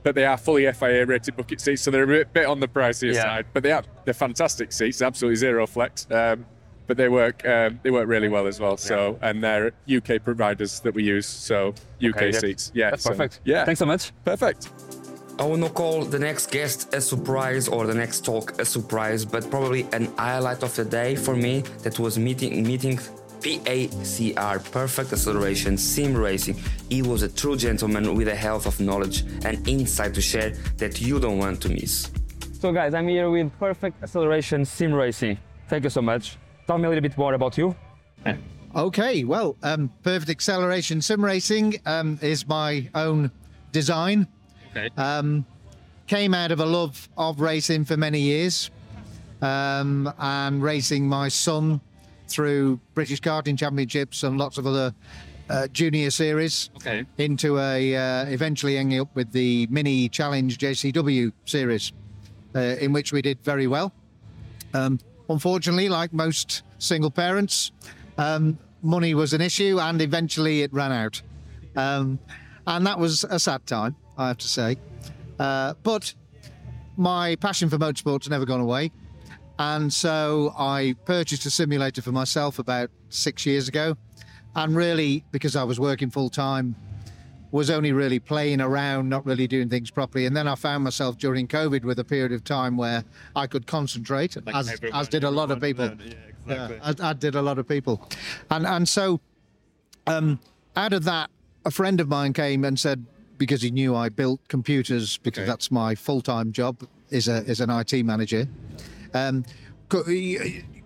but 0.02 0.14
they 0.14 0.24
are 0.24 0.36
fully 0.36 0.70
FIA 0.72 1.06
rated 1.06 1.36
bucket 1.36 1.60
seats, 1.60 1.82
so 1.82 1.90
they're 1.90 2.04
a 2.04 2.06
bit, 2.06 2.32
bit 2.32 2.46
on 2.46 2.60
the 2.60 2.68
pricier 2.68 3.14
Yeah. 3.14 3.22
side. 3.22 3.46
But 3.52 3.62
they 3.62 3.72
are 3.72 3.82
they're 4.04 4.14
fantastic 4.14 4.72
seats, 4.72 5.02
absolutely 5.02 5.36
zero 5.36 5.66
flex. 5.66 6.06
Um, 6.10 6.46
but 6.86 6.96
they 6.96 7.08
work 7.08 7.46
um, 7.46 7.78
they 7.84 7.90
work 7.90 8.08
really 8.08 8.28
well 8.28 8.46
as 8.48 8.58
well. 8.60 8.76
So 8.76 9.18
and 9.22 9.42
they're 9.44 9.72
UK 9.88 10.22
providers 10.24 10.80
that 10.80 10.94
we 10.94 11.04
use, 11.04 11.26
so 11.26 11.68
UK 12.02 12.16
Okay, 12.16 12.32
seats. 12.32 12.72
Yeah, 12.74 12.90
That's 12.90 13.04
so- 13.04 13.10
perfect. 13.10 13.40
Yeah, 13.44 13.64
Thanks 13.64 13.78
so 13.78 13.86
much. 13.86 14.12
perfect. 14.24 14.70
I 15.38 15.44
will 15.44 15.56
not 15.56 15.72
call 15.72 16.04
the 16.04 16.18
next 16.18 16.50
guest 16.50 16.92
a 16.94 17.00
surprise 17.00 17.66
or 17.66 17.86
the 17.86 17.94
next 17.94 18.26
talk 18.26 18.60
a 18.60 18.64
surprise, 18.64 19.24
but 19.24 19.48
probably 19.50 19.86
an 19.94 20.12
highlight 20.18 20.62
of 20.62 20.74
the 20.76 20.84
day 20.84 21.14
for 21.16 21.34
me 21.34 21.62
that 21.82 21.98
was 21.98 22.18
meeting 22.18 22.62
meeting 22.62 22.98
PACR, 23.40 24.70
Perfect 24.70 25.12
Acceleration 25.12 25.76
Sim 25.76 26.16
Racing. 26.16 26.56
He 26.88 27.02
was 27.02 27.22
a 27.22 27.28
true 27.28 27.56
gentleman 27.56 28.14
with 28.14 28.28
a 28.28 28.34
health 28.34 28.66
of 28.66 28.78
knowledge 28.80 29.22
and 29.44 29.66
insight 29.66 30.14
to 30.14 30.20
share 30.20 30.50
that 30.76 31.00
you 31.00 31.18
don't 31.18 31.38
want 31.38 31.60
to 31.62 31.68
miss. 31.68 32.10
So, 32.60 32.72
guys, 32.72 32.92
I'm 32.94 33.08
here 33.08 33.30
with 33.30 33.50
Perfect 33.58 34.02
Acceleration 34.02 34.64
Sim 34.64 34.92
Racing. 34.92 35.38
Thank 35.68 35.84
you 35.84 35.90
so 35.90 36.02
much. 36.02 36.36
Tell 36.66 36.78
me 36.78 36.84
a 36.84 36.88
little 36.88 37.02
bit 37.02 37.16
more 37.16 37.34
about 37.34 37.56
you. 37.56 37.74
Okay, 38.76 39.24
well, 39.24 39.56
um, 39.64 39.90
Perfect 40.04 40.30
Acceleration 40.30 41.02
Sim 41.02 41.24
Racing 41.24 41.80
um, 41.86 42.18
is 42.22 42.46
my 42.46 42.88
own 42.94 43.30
design. 43.72 44.28
Okay. 44.70 44.90
Um, 44.96 45.44
came 46.06 46.34
out 46.34 46.52
of 46.52 46.60
a 46.60 46.66
love 46.66 47.08
of 47.16 47.40
racing 47.40 47.84
for 47.84 47.96
many 47.96 48.20
years 48.20 48.70
um, 49.42 50.12
and 50.18 50.62
racing 50.62 51.08
my 51.08 51.28
son 51.28 51.80
through 52.30 52.80
British 52.94 53.20
Karting 53.20 53.58
Championships 53.58 54.22
and 54.22 54.38
lots 54.38 54.56
of 54.58 54.66
other 54.66 54.94
uh, 55.50 55.66
junior 55.68 56.10
series 56.10 56.70
Okay. 56.76 57.04
into 57.18 57.58
a 57.58 57.96
uh, 57.96 58.24
eventually 58.26 58.78
ending 58.78 59.00
up 59.00 59.14
with 59.14 59.32
the 59.32 59.66
mini 59.68 60.08
challenge 60.08 60.58
JCW 60.58 61.32
series, 61.44 61.92
uh, 62.54 62.60
in 62.60 62.92
which 62.92 63.12
we 63.12 63.20
did 63.20 63.38
very 63.42 63.66
well. 63.66 63.92
Um, 64.72 65.00
unfortunately, 65.28 65.88
like 65.88 66.12
most 66.12 66.62
single 66.78 67.10
parents, 67.10 67.72
um, 68.16 68.58
money 68.82 69.14
was 69.14 69.32
an 69.32 69.40
issue, 69.40 69.78
and 69.80 70.00
eventually 70.00 70.62
it 70.62 70.72
ran 70.72 70.92
out, 70.92 71.20
um, 71.76 72.18
and 72.68 72.86
that 72.86 72.98
was 72.98 73.24
a 73.24 73.38
sad 73.40 73.66
time, 73.66 73.96
I 74.16 74.28
have 74.28 74.38
to 74.38 74.48
say. 74.48 74.76
Uh, 75.40 75.74
but 75.82 76.14
my 76.96 77.34
passion 77.36 77.68
for 77.68 77.78
motorsports 77.78 78.28
never 78.30 78.44
gone 78.44 78.60
away. 78.60 78.92
And 79.60 79.92
so 79.92 80.54
I 80.58 80.94
purchased 81.04 81.44
a 81.44 81.50
simulator 81.50 82.00
for 82.00 82.12
myself 82.12 82.58
about 82.58 82.90
six 83.10 83.44
years 83.44 83.68
ago. 83.68 83.94
And 84.56 84.74
really, 84.74 85.22
because 85.32 85.54
I 85.54 85.64
was 85.64 85.78
working 85.78 86.08
full 86.08 86.30
time, 86.30 86.74
was 87.50 87.68
only 87.68 87.92
really 87.92 88.18
playing 88.18 88.62
around, 88.62 89.10
not 89.10 89.26
really 89.26 89.46
doing 89.46 89.68
things 89.68 89.90
properly. 89.90 90.24
And 90.24 90.34
then 90.34 90.48
I 90.48 90.54
found 90.54 90.82
myself 90.82 91.18
during 91.18 91.46
COVID 91.46 91.84
with 91.84 91.98
a 91.98 92.04
period 92.04 92.32
of 92.32 92.42
time 92.42 92.78
where 92.78 93.04
I 93.36 93.46
could 93.46 93.66
concentrate, 93.66 94.34
as, 94.54 94.80
as 94.94 95.08
did 95.08 95.24
a 95.24 95.30
lot 95.30 95.50
of 95.50 95.60
people. 95.60 95.90
Yeah, 96.46 96.70
as, 96.82 96.98
as 96.98 97.16
did 97.16 97.34
a 97.34 97.42
lot 97.42 97.58
of 97.58 97.68
people. 97.68 98.08
And, 98.50 98.66
and 98.66 98.88
so 98.88 99.20
um, 100.06 100.40
out 100.74 100.94
of 100.94 101.04
that, 101.04 101.28
a 101.66 101.70
friend 101.70 102.00
of 102.00 102.08
mine 102.08 102.32
came 102.32 102.64
and 102.64 102.78
said, 102.78 103.04
because 103.36 103.60
he 103.60 103.70
knew 103.70 103.94
I 103.94 104.08
built 104.08 104.40
computers, 104.48 105.18
because 105.18 105.42
Okay. 105.42 105.46
that's 105.50 105.70
my 105.70 105.94
full 105.94 106.22
time 106.22 106.50
job, 106.50 106.82
is, 107.10 107.28
a, 107.28 107.44
is 107.44 107.60
an 107.60 107.68
IT 107.68 107.92
manager. 108.06 108.48
Um, 109.14 109.44
could, 109.88 110.06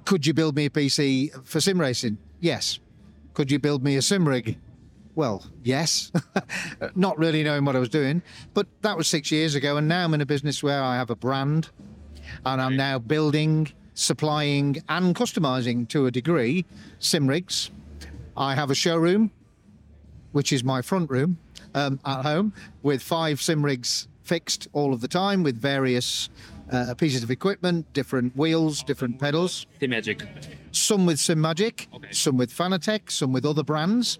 could 0.04 0.26
you 0.26 0.34
build 0.34 0.56
me 0.56 0.66
a 0.66 0.70
PC 0.70 1.44
for 1.46 1.60
sim 1.60 1.80
racing? 1.80 2.18
Yes. 2.40 2.78
Could 3.34 3.50
you 3.50 3.58
build 3.58 3.82
me 3.82 3.96
a 3.96 4.02
sim 4.02 4.28
rig? 4.28 4.58
Well, 5.14 5.44
yes. 5.62 6.10
Not 6.94 7.18
really 7.18 7.42
knowing 7.44 7.64
what 7.64 7.76
I 7.76 7.78
was 7.78 7.88
doing, 7.88 8.22
but 8.52 8.66
that 8.82 8.96
was 8.96 9.06
six 9.06 9.30
years 9.30 9.54
ago, 9.54 9.76
and 9.76 9.86
now 9.86 10.04
I'm 10.04 10.14
in 10.14 10.20
a 10.20 10.26
business 10.26 10.62
where 10.62 10.82
I 10.82 10.96
have 10.96 11.10
a 11.10 11.16
brand, 11.16 11.70
and 12.44 12.60
I'm 12.60 12.76
now 12.76 12.98
building, 12.98 13.68
supplying, 13.94 14.82
and 14.88 15.14
customizing 15.14 15.88
to 15.88 16.06
a 16.06 16.10
degree 16.10 16.64
sim 16.98 17.26
rigs. 17.26 17.70
I 18.36 18.54
have 18.54 18.70
a 18.70 18.74
showroom, 18.74 19.30
which 20.32 20.52
is 20.52 20.64
my 20.64 20.82
front 20.82 21.10
room 21.10 21.38
um, 21.74 22.00
at 22.04 22.22
home, 22.22 22.52
with 22.82 23.02
five 23.02 23.40
sim 23.40 23.64
rigs 23.64 24.08
fixed 24.24 24.68
all 24.72 24.92
of 24.92 25.00
the 25.00 25.08
time 25.08 25.42
with 25.42 25.56
various 25.56 26.30
uh, 26.72 26.94
pieces 26.94 27.22
of 27.22 27.30
equipment, 27.30 27.90
different 27.92 28.36
wheels, 28.36 28.82
different 28.82 29.18
pedals 29.18 29.66
some 30.72 31.06
with 31.06 31.18
Simagic, 31.18 31.86
Okay. 31.94 32.08
some 32.12 32.36
with 32.36 32.50
Fanatec, 32.52 33.10
some 33.10 33.32
with 33.32 33.44
other 33.46 33.62
brands. 33.62 34.18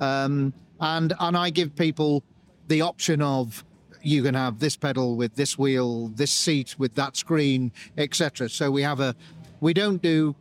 Um, 0.00 0.52
and 0.80 1.14
and 1.20 1.36
I 1.36 1.50
give 1.50 1.74
people 1.76 2.22
the 2.68 2.82
option 2.82 3.22
of 3.22 3.64
you 4.02 4.22
can 4.22 4.34
have 4.34 4.58
this 4.58 4.76
pedal 4.76 5.16
with 5.16 5.34
this 5.34 5.56
wheel, 5.58 6.08
this 6.08 6.30
seat 6.30 6.74
with 6.78 6.94
that 6.96 7.16
screen, 7.16 7.72
etc. 7.96 8.48
So 8.50 8.70
we 8.70 8.82
have 8.82 9.00
a 9.00 9.14
we 9.60 9.72
don't 9.72 10.02
do 10.02 10.34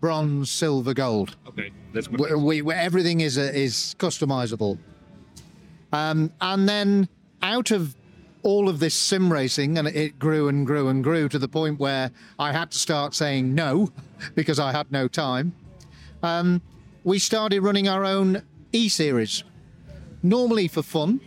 bronze, 0.00 0.50
silver, 0.50 0.94
gold. 0.94 1.36
Okay. 1.48 1.70
That's 1.92 2.08
We, 2.08 2.34
we, 2.34 2.62
we- 2.62 2.74
everything 2.74 3.20
is 3.20 3.36
a, 3.36 3.54
is 3.54 3.94
customizable. 3.98 4.78
Um, 5.92 6.32
and 6.40 6.68
then 6.68 7.08
out 7.42 7.70
of 7.70 7.94
all 8.42 8.68
of 8.68 8.80
this 8.80 8.94
sim 8.94 9.32
racing, 9.32 9.78
and 9.78 9.88
it 9.88 10.18
grew 10.18 10.48
and 10.48 10.66
grew 10.66 10.88
and 10.88 11.02
grew 11.02 11.28
to 11.28 11.38
the 11.38 11.48
point 11.48 11.78
where 11.78 12.10
I 12.38 12.52
had 12.52 12.70
to 12.72 12.78
start 12.78 13.14
saying 13.14 13.54
no 13.54 13.90
because 14.34 14.58
I 14.58 14.72
had 14.72 14.90
no 14.90 15.08
time. 15.08 15.54
Um, 16.22 16.62
we 17.04 17.18
started 17.18 17.62
running 17.62 17.88
our 17.88 18.04
own 18.04 18.42
e 18.72 18.88
series, 18.88 19.44
normally 20.22 20.68
for 20.68 20.82
fun. 20.82 21.20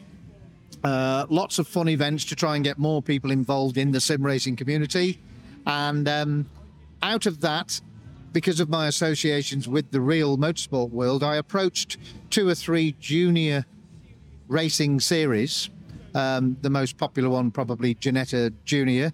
Uh, 0.84 1.26
lots 1.30 1.58
of 1.58 1.68
fun 1.68 1.90
events 1.90 2.26
to 2.26 2.36
try 2.36 2.56
and 2.56 2.64
get 2.64 2.78
more 2.78 3.02
people 3.02 3.32
involved 3.32 3.78
in 3.78 3.92
the 3.92 4.00
sim 4.00 4.24
racing 4.24 4.56
community. 4.56 5.20
And 5.66 6.08
um, 6.08 6.50
out 7.02 7.26
of 7.26 7.42
that, 7.42 7.82
because 8.34 8.60
of 8.60 8.70
my 8.70 8.88
associations 8.88 9.68
with 9.68 9.92
the 9.92 10.02
real 10.02 10.38
motorsport 10.38 10.90
world, 10.92 11.24
I 11.24 11.38
approached 11.38 11.98
two 12.30 12.48
or 12.48 12.56
three 12.56 12.96
junior 13.00 13.66
racing 14.48 15.00
series. 15.00 15.70
Um, 16.16 16.58
the 16.62 16.70
most 16.70 16.98
popular 16.98 17.30
one, 17.30 17.52
probably 17.52 17.94
Ginetta 17.94 18.54
Junior. 18.64 19.12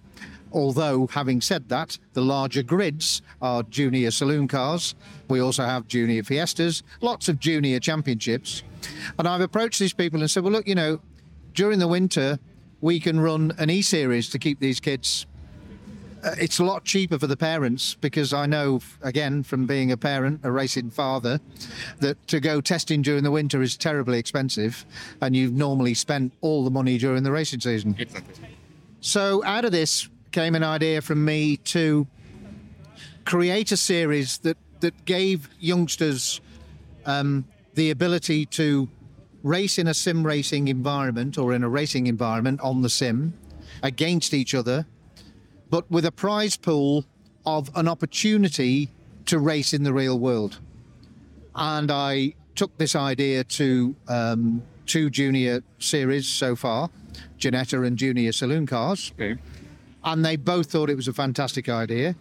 Although, 0.53 1.07
having 1.07 1.41
said 1.41 1.67
that, 1.69 1.97
the 2.13 2.21
larger 2.21 2.61
grids 2.61 3.21
are 3.41 3.63
junior 3.63 4.11
saloon 4.11 4.47
cars. 4.47 4.95
We 5.27 5.39
also 5.39 5.63
have 5.63 5.87
junior 5.87 6.23
Fiestas, 6.23 6.83
lots 7.01 7.27
of 7.27 7.39
junior 7.39 7.79
championships. 7.79 8.63
And 9.17 9.27
I've 9.27 9.41
approached 9.41 9.79
these 9.79 9.93
people 9.93 10.19
and 10.19 10.29
said, 10.29 10.43
well, 10.43 10.51
look, 10.51 10.67
you 10.67 10.75
know, 10.75 11.01
during 11.53 11.79
the 11.79 11.87
winter, 11.87 12.37
we 12.81 12.99
can 12.99 13.19
run 13.19 13.53
an 13.57 13.69
e 13.69 13.81
series 13.81 14.29
to 14.29 14.39
keep 14.39 14.59
these 14.59 14.79
kids 14.79 15.25
it's 16.23 16.59
a 16.59 16.63
lot 16.63 16.83
cheaper 16.83 17.17
for 17.17 17.27
the 17.27 17.37
parents 17.37 17.95
because 17.95 18.33
I 18.33 18.45
know, 18.45 18.79
again, 19.01 19.43
from 19.43 19.65
being 19.65 19.91
a 19.91 19.97
parent, 19.97 20.41
a 20.43 20.51
racing 20.51 20.89
father, 20.89 21.39
that 21.99 22.27
to 22.27 22.39
go 22.39 22.61
testing 22.61 23.01
during 23.01 23.23
the 23.23 23.31
winter 23.31 23.61
is 23.61 23.77
terribly 23.77 24.19
expensive, 24.19 24.85
and 25.21 25.35
you've 25.35 25.53
normally 25.53 25.93
spent 25.93 26.33
all 26.41 26.63
the 26.63 26.71
money 26.71 26.97
during 26.97 27.23
the 27.23 27.31
racing 27.31 27.59
season. 27.59 27.95
Exactly. 27.97 28.49
So, 29.01 29.43
out 29.45 29.65
of 29.65 29.71
this 29.71 30.09
came 30.31 30.55
an 30.55 30.63
idea 30.63 31.01
from 31.01 31.25
me 31.25 31.57
to 31.57 32.07
create 33.25 33.71
a 33.71 33.77
series 33.77 34.37
that, 34.39 34.57
that 34.79 35.05
gave 35.05 35.49
youngsters 35.59 36.41
um, 37.05 37.45
the 37.73 37.89
ability 37.91 38.45
to 38.45 38.87
race 39.43 39.79
in 39.79 39.87
a 39.87 39.93
sim 39.93 40.25
racing 40.25 40.67
environment 40.67 41.37
or 41.37 41.53
in 41.53 41.63
a 41.63 41.69
racing 41.69 42.07
environment 42.07 42.61
on 42.61 42.81
the 42.81 42.89
sim 42.89 43.33
against 43.83 44.33
each 44.33 44.53
other, 44.53 44.85
but 45.71 45.89
with 45.89 46.05
a 46.05 46.11
prize 46.11 46.55
pool 46.57 47.05
of 47.45 47.71
an 47.75 47.87
opportunity 47.87 48.89
to 49.25 49.39
race 49.39 49.73
in 49.73 49.81
the 49.83 49.93
real 49.93 50.19
world. 50.19 50.59
And 51.55 51.89
I 51.89 52.35
took 52.55 52.77
this 52.77 52.95
idea 52.95 53.43
to 53.45 53.95
um, 54.07 54.61
two 54.85 55.09
junior 55.09 55.63
series 55.79 56.27
so 56.27 56.55
far, 56.55 56.89
Ginetta 57.39 57.85
and 57.87 57.97
Junior 57.97 58.31
Saloon 58.33 58.67
Cars 58.67 59.11
Okay. 59.15 59.39
and 60.03 60.23
they 60.23 60.35
both 60.35 60.69
thought 60.71 60.89
it 60.89 60.95
was 60.95 61.07
a 61.07 61.13
fantastic 61.13 61.67
idea. 61.69 62.15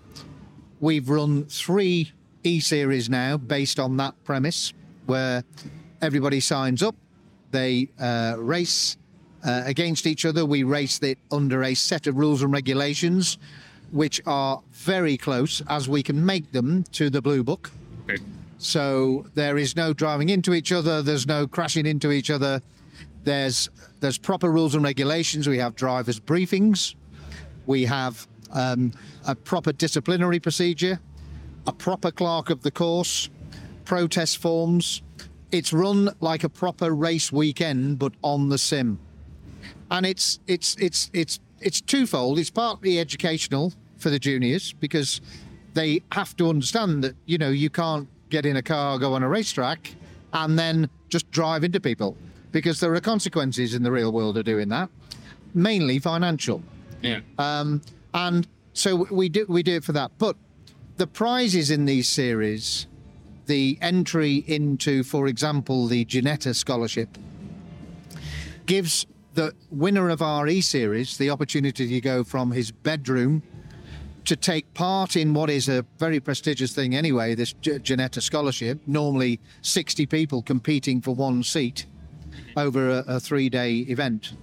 We've 0.80 1.08
run 1.10 1.44
three 1.44 2.12
e 2.44 2.60
series 2.60 3.10
now 3.10 3.36
based 3.36 3.78
on 3.78 3.96
that 3.98 4.14
premise, 4.24 4.72
where 5.06 5.44
everybody 6.00 6.40
signs 6.40 6.82
up, 6.82 6.94
they 7.50 7.90
uh, 8.00 8.36
race 8.38 8.96
uh, 9.44 9.62
against 9.64 10.06
each 10.06 10.24
other. 10.24 10.44
We 10.44 10.62
race 10.62 10.98
it 11.02 11.18
under 11.30 11.62
a 11.62 11.74
set 11.74 12.06
of 12.06 12.16
rules 12.16 12.42
and 12.42 12.52
regulations, 12.52 13.38
which 13.90 14.20
are 14.26 14.62
very 14.70 15.16
close 15.16 15.62
as 15.68 15.88
we 15.88 16.02
can 16.02 16.24
make 16.24 16.52
them 16.52 16.84
to 16.92 17.10
the 17.10 17.22
Blue 17.22 17.42
Book. 17.42 17.70
Okay. 18.04 18.22
So 18.58 19.26
there 19.34 19.56
is 19.56 19.74
no 19.76 19.92
driving 19.92 20.28
into 20.28 20.52
each 20.52 20.70
other. 20.70 21.02
There's 21.02 21.26
no 21.26 21.46
crashing 21.46 21.86
into 21.86 22.12
each 22.12 22.30
other. 22.30 22.60
There's 23.24 23.68
there's 24.00 24.18
proper 24.18 24.50
rules 24.50 24.74
and 24.74 24.84
regulations. 24.84 25.48
We 25.48 25.58
have 25.58 25.74
drivers 25.76 26.18
briefings. 26.18 26.94
We 27.66 27.84
have 27.84 28.26
um, 28.52 28.92
a 29.26 29.34
proper 29.34 29.72
disciplinary 29.72 30.40
procedure, 30.40 30.98
a 31.66 31.72
proper 31.72 32.10
clerk 32.10 32.50
of 32.50 32.62
the 32.62 32.70
course, 32.70 33.28
protest 33.84 34.38
forms. 34.38 35.02
It's 35.52 35.72
run 35.72 36.10
like 36.20 36.44
a 36.44 36.48
proper 36.48 36.94
race 36.94 37.32
weekend, 37.32 37.98
but 37.98 38.12
on 38.22 38.48
the 38.48 38.58
sim. 38.58 38.98
And 39.90 40.06
it's 40.06 40.40
it's 40.46 40.76
it's 40.76 41.10
it's 41.12 41.40
it's 41.60 41.80
twofold. 41.80 42.38
It's 42.38 42.50
partly 42.50 42.98
educational 42.98 43.72
for 43.98 44.10
the 44.10 44.18
juniors 44.18 44.72
because 44.72 45.20
they 45.74 46.02
have 46.12 46.36
to 46.36 46.48
understand 46.48 47.04
that 47.04 47.14
you 47.26 47.38
know 47.38 47.50
you 47.50 47.70
can't 47.70 48.08
get 48.30 48.46
in 48.46 48.56
a 48.56 48.62
car, 48.62 48.98
go 48.98 49.14
on 49.14 49.22
a 49.22 49.28
racetrack, 49.28 49.94
and 50.32 50.58
then 50.58 50.88
just 51.08 51.30
drive 51.30 51.64
into 51.64 51.80
people 51.80 52.16
because 52.52 52.80
there 52.80 52.94
are 52.94 53.00
consequences 53.00 53.74
in 53.74 53.82
the 53.82 53.90
real 53.90 54.12
world 54.12 54.36
of 54.38 54.44
doing 54.44 54.68
that, 54.68 54.88
mainly 55.54 55.98
financial. 55.98 56.62
Yeah. 57.02 57.20
Um, 57.38 57.82
and 58.14 58.46
so 58.72 59.06
we 59.10 59.28
do 59.28 59.46
we 59.48 59.62
do 59.62 59.76
it 59.76 59.84
for 59.84 59.92
that. 59.92 60.12
But 60.18 60.36
the 60.96 61.06
prizes 61.06 61.70
in 61.70 61.84
these 61.84 62.08
series, 62.08 62.86
the 63.46 63.78
entry 63.80 64.44
into, 64.46 65.02
for 65.02 65.26
example, 65.26 65.86
the 65.86 66.04
Ginetta 66.04 66.54
Scholarship, 66.54 67.16
gives 68.66 69.06
the 69.34 69.54
winner 69.70 70.08
of 70.08 70.22
our 70.22 70.46
E 70.48 70.60
series 70.60 71.16
the 71.16 71.30
opportunity 71.30 71.88
to 71.88 72.00
go 72.00 72.24
from 72.24 72.50
his 72.52 72.70
bedroom 72.70 73.42
to 74.24 74.36
take 74.36 74.72
part 74.74 75.16
in 75.16 75.34
what 75.34 75.50
is 75.50 75.68
a 75.68 75.84
very 75.98 76.20
prestigious 76.20 76.72
thing 76.74 76.94
anyway, 76.94 77.34
this 77.34 77.52
Ginetta 77.54 78.20
Scholarship. 78.20 78.78
Normally, 78.86 79.40
60 79.62 80.06
people 80.06 80.42
competing 80.42 81.00
for 81.00 81.14
one 81.14 81.42
seat 81.42 81.86
over 82.56 82.90
a, 82.90 83.04
a 83.06 83.20
three-day 83.20 83.78
event, 83.88 84.34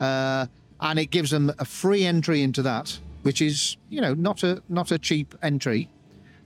uh, 0.00 0.46
and 0.80 0.98
it 0.98 1.06
gives 1.06 1.30
them 1.30 1.52
a 1.58 1.64
free 1.64 2.04
entry 2.04 2.42
into 2.42 2.62
that, 2.62 2.98
which 3.22 3.40
is 3.40 3.76
you 3.88 4.00
know 4.00 4.14
not 4.14 4.42
a 4.42 4.62
not 4.68 4.90
a 4.90 4.98
cheap 4.98 5.34
entry. 5.42 5.88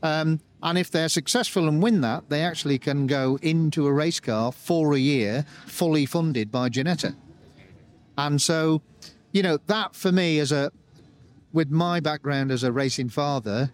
Um, 0.02 0.40
and 0.62 0.78
if 0.78 0.90
they're 0.90 1.08
successful 1.08 1.68
and 1.68 1.82
win 1.82 2.00
that, 2.00 2.28
they 2.28 2.42
actually 2.42 2.78
can 2.78 3.06
go 3.06 3.38
into 3.42 3.86
a 3.86 3.92
race 3.92 4.20
car 4.20 4.52
for 4.52 4.94
a 4.94 4.98
year, 4.98 5.44
fully 5.66 6.06
funded 6.06 6.50
by 6.50 6.68
Ginetta. 6.68 7.14
And 8.18 8.40
so, 8.40 8.82
you 9.32 9.42
know, 9.42 9.58
that 9.66 9.94
for 9.94 10.12
me 10.12 10.38
as 10.38 10.52
a 10.52 10.72
with 11.52 11.70
my 11.70 12.00
background 12.00 12.50
as 12.50 12.62
a 12.62 12.72
racing 12.72 13.08
father, 13.08 13.72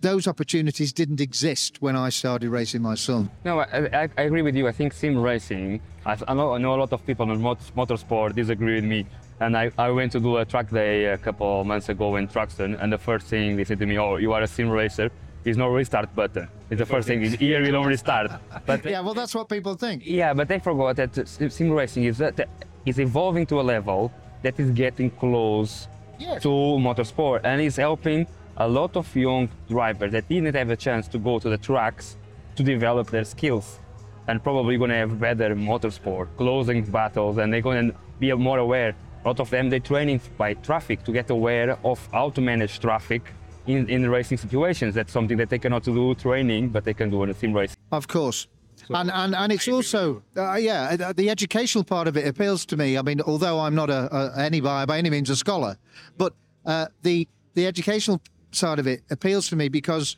those 0.00 0.26
opportunities 0.28 0.92
didn't 0.92 1.20
exist 1.20 1.80
when 1.80 1.96
I 1.96 2.10
started 2.10 2.50
racing 2.50 2.82
my 2.82 2.94
son. 2.94 3.30
No, 3.44 3.60
I, 3.60 4.02
I, 4.02 4.08
I 4.16 4.22
agree 4.22 4.42
with 4.42 4.54
you. 4.54 4.68
I 4.68 4.72
think 4.72 4.92
sim 4.92 5.16
racing, 5.18 5.80
I, 6.06 6.16
I, 6.28 6.34
know, 6.34 6.52
I 6.54 6.58
know 6.58 6.74
a 6.74 6.80
lot 6.84 6.92
of 6.92 7.04
people 7.06 7.30
in 7.32 7.40
motorsport 7.40 8.34
disagree 8.34 8.76
with 8.76 8.84
me. 8.84 9.06
And 9.40 9.56
I, 9.56 9.70
I 9.78 9.90
went 9.90 10.12
to 10.12 10.20
do 10.20 10.36
a 10.36 10.44
track 10.44 10.70
day 10.70 11.06
a 11.06 11.18
couple 11.18 11.60
of 11.60 11.66
months 11.66 11.88
ago 11.88 12.16
in 12.16 12.28
Thruxton, 12.28 12.80
and 12.80 12.92
the 12.92 12.98
first 12.98 13.26
thing 13.26 13.56
they 13.56 13.64
said 13.64 13.80
to 13.80 13.86
me, 13.86 13.98
"Oh, 13.98 14.16
you 14.16 14.32
are 14.32 14.42
a 14.42 14.46
sim 14.46 14.70
racer." 14.70 15.10
There's 15.42 15.56
no 15.58 15.68
restart 15.68 16.14
button. 16.14 16.48
It's 16.70 16.78
the 16.78 16.86
first 16.86 17.08
thing. 17.08 17.20
Is 17.22 17.34
here 17.34 17.60
we 17.60 17.70
don't 17.70 17.86
restart. 17.86 18.30
But 18.66 18.84
yeah, 18.84 19.00
well, 19.00 19.12
that's 19.12 19.34
what 19.34 19.48
people 19.48 19.74
think. 19.74 20.06
Yeah, 20.06 20.32
but 20.34 20.46
they 20.48 20.60
forgot 20.60 20.96
that 20.96 21.28
sim 21.28 21.70
racing 21.70 22.04
is 22.04 22.18
that 22.18 22.48
is 22.84 22.98
evolving 22.98 23.46
to 23.46 23.60
a 23.60 23.62
level 23.62 24.12
that 24.42 24.58
is 24.60 24.70
getting 24.70 25.10
close 25.10 25.88
yes. 26.18 26.42
to 26.42 26.48
motorsport 26.48 27.40
and 27.44 27.60
is 27.60 27.76
helping 27.76 28.26
a 28.58 28.68
lot 28.68 28.96
of 28.96 29.14
young 29.16 29.48
drivers 29.68 30.12
that 30.12 30.28
didn't 30.28 30.54
have 30.54 30.70
a 30.70 30.76
chance 30.76 31.08
to 31.08 31.18
go 31.18 31.38
to 31.38 31.48
the 31.48 31.58
tracks 31.58 32.16
to 32.56 32.62
develop 32.62 33.10
their 33.10 33.24
skills 33.24 33.80
and 34.28 34.42
probably 34.42 34.76
going 34.78 34.90
to 34.90 34.96
have 34.96 35.18
better 35.20 35.54
motorsport, 35.54 36.28
closing 36.36 36.84
battles, 36.84 37.38
and 37.38 37.52
they're 37.52 37.60
going 37.60 37.90
to 37.90 37.96
be 38.18 38.32
more 38.32 38.58
aware. 38.58 38.94
A 39.24 39.28
lot 39.28 39.40
of 39.40 39.50
them 39.50 39.70
they're 39.70 39.80
training 39.80 40.20
by 40.38 40.54
traffic 40.54 41.02
to 41.04 41.12
get 41.12 41.30
aware 41.30 41.78
of 41.84 42.06
how 42.12 42.30
to 42.30 42.40
manage 42.40 42.78
traffic 42.80 43.22
in, 43.66 43.88
in 43.88 44.08
racing 44.08 44.38
situations. 44.38 44.94
That's 44.94 45.12
something 45.12 45.36
that 45.38 45.50
they 45.50 45.58
cannot 45.58 45.84
do 45.84 46.14
training, 46.14 46.68
but 46.70 46.84
they 46.84 46.94
can 46.94 47.10
do 47.10 47.22
in 47.22 47.30
a 47.30 47.34
sim 47.34 47.52
race. 47.52 47.76
Of 47.90 48.08
course. 48.08 48.46
So 48.88 48.94
and, 48.94 49.10
and 49.10 49.34
and 49.34 49.52
it's 49.52 49.68
also 49.68 50.22
uh, 50.36 50.54
yeah 50.54 50.96
uh, 51.00 51.12
the 51.12 51.30
educational 51.30 51.84
part 51.84 52.08
of 52.08 52.16
it 52.16 52.26
appeals 52.26 52.66
to 52.66 52.76
me. 52.76 52.98
I 52.98 53.02
mean, 53.02 53.20
although 53.22 53.60
I'm 53.60 53.74
not 53.74 53.90
a, 53.90 54.14
a 54.14 54.38
any 54.38 54.60
by, 54.60 54.84
by 54.86 54.98
any 54.98 55.10
means 55.10 55.30
a 55.30 55.36
scholar, 55.36 55.76
but 56.18 56.34
uh, 56.66 56.86
the 57.02 57.28
the 57.54 57.66
educational 57.66 58.20
side 58.50 58.78
of 58.78 58.86
it 58.86 59.02
appeals 59.10 59.48
to 59.48 59.56
me 59.56 59.68
because 59.68 60.16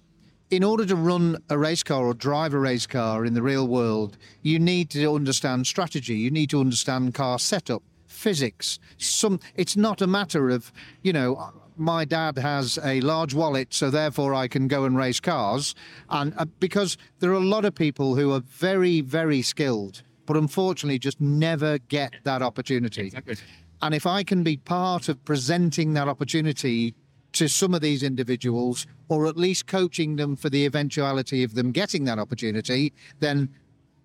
in 0.51 0.63
order 0.63 0.87
to 0.87 0.97
run 0.97 1.39
a 1.51 1.59
race 1.59 1.83
car 1.83 2.07
or 2.07 2.15
drive 2.15 2.55
a 2.55 2.59
race 2.59 2.87
car 2.87 3.25
in 3.25 3.35
the 3.35 3.43
real 3.43 3.67
world, 3.67 4.17
you 4.43 4.59
need 4.59 4.91
to 4.91 5.15
understand 5.15 5.67
strategy. 5.67 6.15
You 6.15 6.31
need 6.31 6.51
to 6.51 6.61
understand 6.61 7.15
car 7.15 7.39
setup, 7.39 7.83
physics. 8.07 8.79
Some 8.99 9.41
it's 9.55 9.77
not 9.77 10.01
a 10.01 10.07
matter 10.07 10.51
of 10.51 10.73
you 11.03 11.13
know 11.13 11.53
my 11.77 12.05
dad 12.05 12.39
has 12.39 12.79
a 12.83 13.01
large 13.01 13.35
wallet, 13.35 13.73
so 13.73 13.91
therefore 13.91 14.35
I 14.35 14.49
can 14.49 14.69
go 14.69 14.85
and 14.85 14.97
race 14.97 15.21
cars. 15.21 15.75
And 16.11 16.35
uh, 16.37 16.47
because 16.61 16.97
there 17.21 17.31
are 17.31 17.35
a 17.35 17.41
lot 17.41 17.65
of 17.65 17.75
people 17.75 18.15
who 18.15 18.33
are 18.33 18.41
very, 18.41 19.01
very 19.01 19.43
skilled, 19.43 20.03
but 20.27 20.37
unfortunately 20.37 20.99
just 20.99 21.21
never 21.21 21.79
get 21.79 22.15
that 22.25 22.43
opportunity. 22.43 23.07
Exactly. 23.07 23.37
And 23.83 23.95
if 23.95 24.07
I 24.07 24.23
can 24.23 24.43
be 24.43 24.57
part 24.57 25.09
of 25.09 25.23
presenting 25.25 25.95
that 25.95 26.09
opportunity 26.09 26.95
to 27.33 27.49
some 27.49 27.75
of 27.75 27.83
these 27.83 28.03
individuals, 28.03 28.87
or 29.09 29.27
at 29.27 29.37
least 29.37 29.67
coaching 29.67 30.17
them 30.17 30.37
for 30.37 30.49
the 30.49 30.65
eventuality 30.65 31.45
of 31.45 31.55
them 31.55 31.71
getting 31.71 32.05
that 32.05 32.19
opportunity, 32.19 32.95
then 33.21 33.51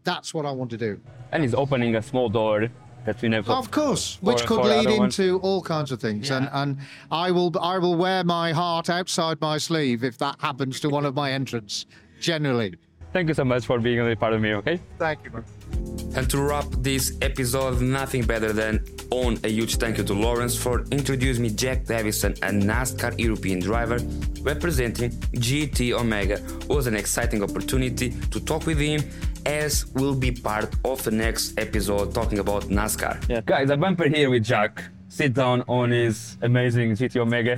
that's 0.03 0.33
what 0.33 0.45
I 0.45 0.51
want 0.51 0.69
to 0.71 0.77
do. 0.77 0.99
And 1.31 1.43
it's 1.43 1.53
opening 1.53 1.95
a 1.95 2.01
small 2.01 2.27
door 2.27 2.69
that 3.05 3.21
we 3.21 3.29
never. 3.29 3.51
Of 3.51 3.71
course, 3.71 4.17
which 4.21 4.45
could 4.45 4.63
lead 4.65 4.89
into 4.89 5.39
all 5.39 5.61
kinds 5.61 5.91
of 5.91 5.99
things, 5.99 6.29
yeah. 6.29 6.37
and 6.37 6.49
and 6.53 6.77
I 7.11 7.31
will 7.31 7.51
I 7.59 7.77
will 7.77 7.95
wear 7.95 8.23
my 8.23 8.51
heart 8.51 8.89
outside 8.89 9.39
my 9.41 9.57
sleeve 9.57 10.03
if 10.03 10.17
that 10.19 10.35
happens 10.39 10.79
to 10.81 10.89
one 10.89 11.05
of 11.05 11.15
my 11.15 11.31
entrants. 11.31 11.85
Generally. 12.19 12.75
Thank 13.13 13.27
you 13.27 13.33
so 13.33 13.43
much 13.43 13.65
for 13.65 13.77
being 13.79 13.99
a 13.99 14.15
part 14.15 14.33
of 14.33 14.41
me. 14.41 14.53
Okay. 14.53 14.79
Thank 14.97 15.25
you. 15.25 15.43
And 16.15 16.29
to 16.29 16.41
wrap 16.41 16.65
this 16.79 17.17
episode, 17.21 17.81
nothing 17.81 18.23
better 18.23 18.53
than 18.53 18.85
on 19.11 19.37
a 19.43 19.49
huge 19.49 19.75
thank 19.77 19.97
you 19.97 20.03
to 20.05 20.13
Lawrence 20.13 20.55
for 20.55 20.83
introducing 20.91 21.43
me 21.43 21.49
Jack 21.49 21.85
Davison, 21.85 22.33
a 22.33 22.51
NASCAR 22.51 23.17
European 23.19 23.59
driver 23.59 23.97
representing 24.41 25.11
GT 25.35 25.91
Omega. 25.93 26.35
It 26.35 26.69
was 26.69 26.87
an 26.87 26.95
exciting 26.95 27.43
opportunity 27.43 28.11
to 28.11 28.39
talk 28.39 28.65
with 28.65 28.77
him 28.77 29.01
as 29.45 29.85
will 29.93 30.15
be 30.15 30.31
part 30.31 30.73
of 30.85 31.03
the 31.03 31.11
next 31.11 31.57
episode 31.57 32.13
talking 32.13 32.39
about 32.39 32.63
NASCAR. 32.63 33.27
Yeah. 33.29 33.41
Guys, 33.45 33.69
a 33.69 33.77
bumper 33.77 34.07
here 34.07 34.29
with 34.29 34.43
Jack. 34.43 34.83
Sit 35.09 35.33
down 35.33 35.63
on 35.67 35.91
his 35.91 36.37
amazing 36.41 36.91
GT 36.91 37.17
Omega. 37.17 37.55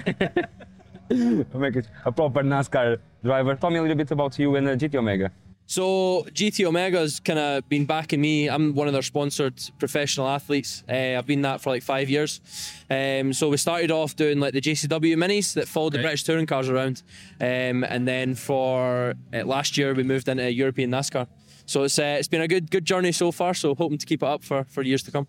Make 1.58 1.76
it 1.76 1.88
a 2.06 2.12
proper 2.12 2.42
NASCAR 2.42 2.98
driver. 3.24 3.56
Tell 3.56 3.70
me 3.70 3.78
a 3.78 3.82
little 3.82 3.98
bit 3.98 4.12
about 4.12 4.38
you 4.40 4.56
and 4.56 4.68
the 4.68 4.76
GT 4.78 4.96
Omega. 4.96 5.32
So 5.66 6.26
GT 6.32 6.68
Omega's 6.68 7.20
kind 7.20 7.40
of 7.40 7.68
been 7.70 7.86
backing 7.86 8.20
me. 8.20 8.50
I'm 8.50 8.76
one 8.76 8.88
of 8.88 8.94
their 8.94 9.02
sponsored 9.02 9.62
professional 9.80 10.28
athletes. 10.28 10.84
Uh, 10.90 11.18
I've 11.18 11.26
been 11.26 11.42
that 11.44 11.62
for 11.62 11.70
like 11.70 11.84
five 11.84 12.10
years. 12.10 12.42
Um, 12.90 13.32
so 13.34 13.50
we 13.50 13.58
started 13.58 13.90
off 13.90 14.16
doing 14.16 14.40
like 14.40 14.54
the 14.54 14.62
JCW 14.62 15.16
minis 15.16 15.54
that 15.54 15.68
followed 15.68 15.94
the 15.94 16.00
British 16.00 16.24
touring 16.24 16.46
cars 16.46 16.68
around, 16.70 17.02
um, 17.40 17.84
and 17.86 18.08
then 18.08 18.36
for 18.36 19.14
uh, 19.34 19.46
last 19.46 19.78
year 19.78 19.94
we 19.94 20.04
moved 20.04 20.28
into 20.28 20.52
European 20.52 20.92
NASCAR. 20.92 21.28
So 21.66 21.84
it's 21.84 22.00
uh, 22.00 22.18
it's 22.20 22.28
been 22.28 22.42
a 22.42 22.48
good 22.48 22.70
good 22.70 22.86
journey 22.86 23.12
so 23.12 23.32
far. 23.32 23.54
So 23.54 23.76
hoping 23.76 23.98
to 23.98 24.06
keep 24.06 24.24
it 24.24 24.28
up 24.28 24.44
for, 24.44 24.64
for 24.66 24.82
years 24.84 25.04
to 25.04 25.12
come. 25.12 25.28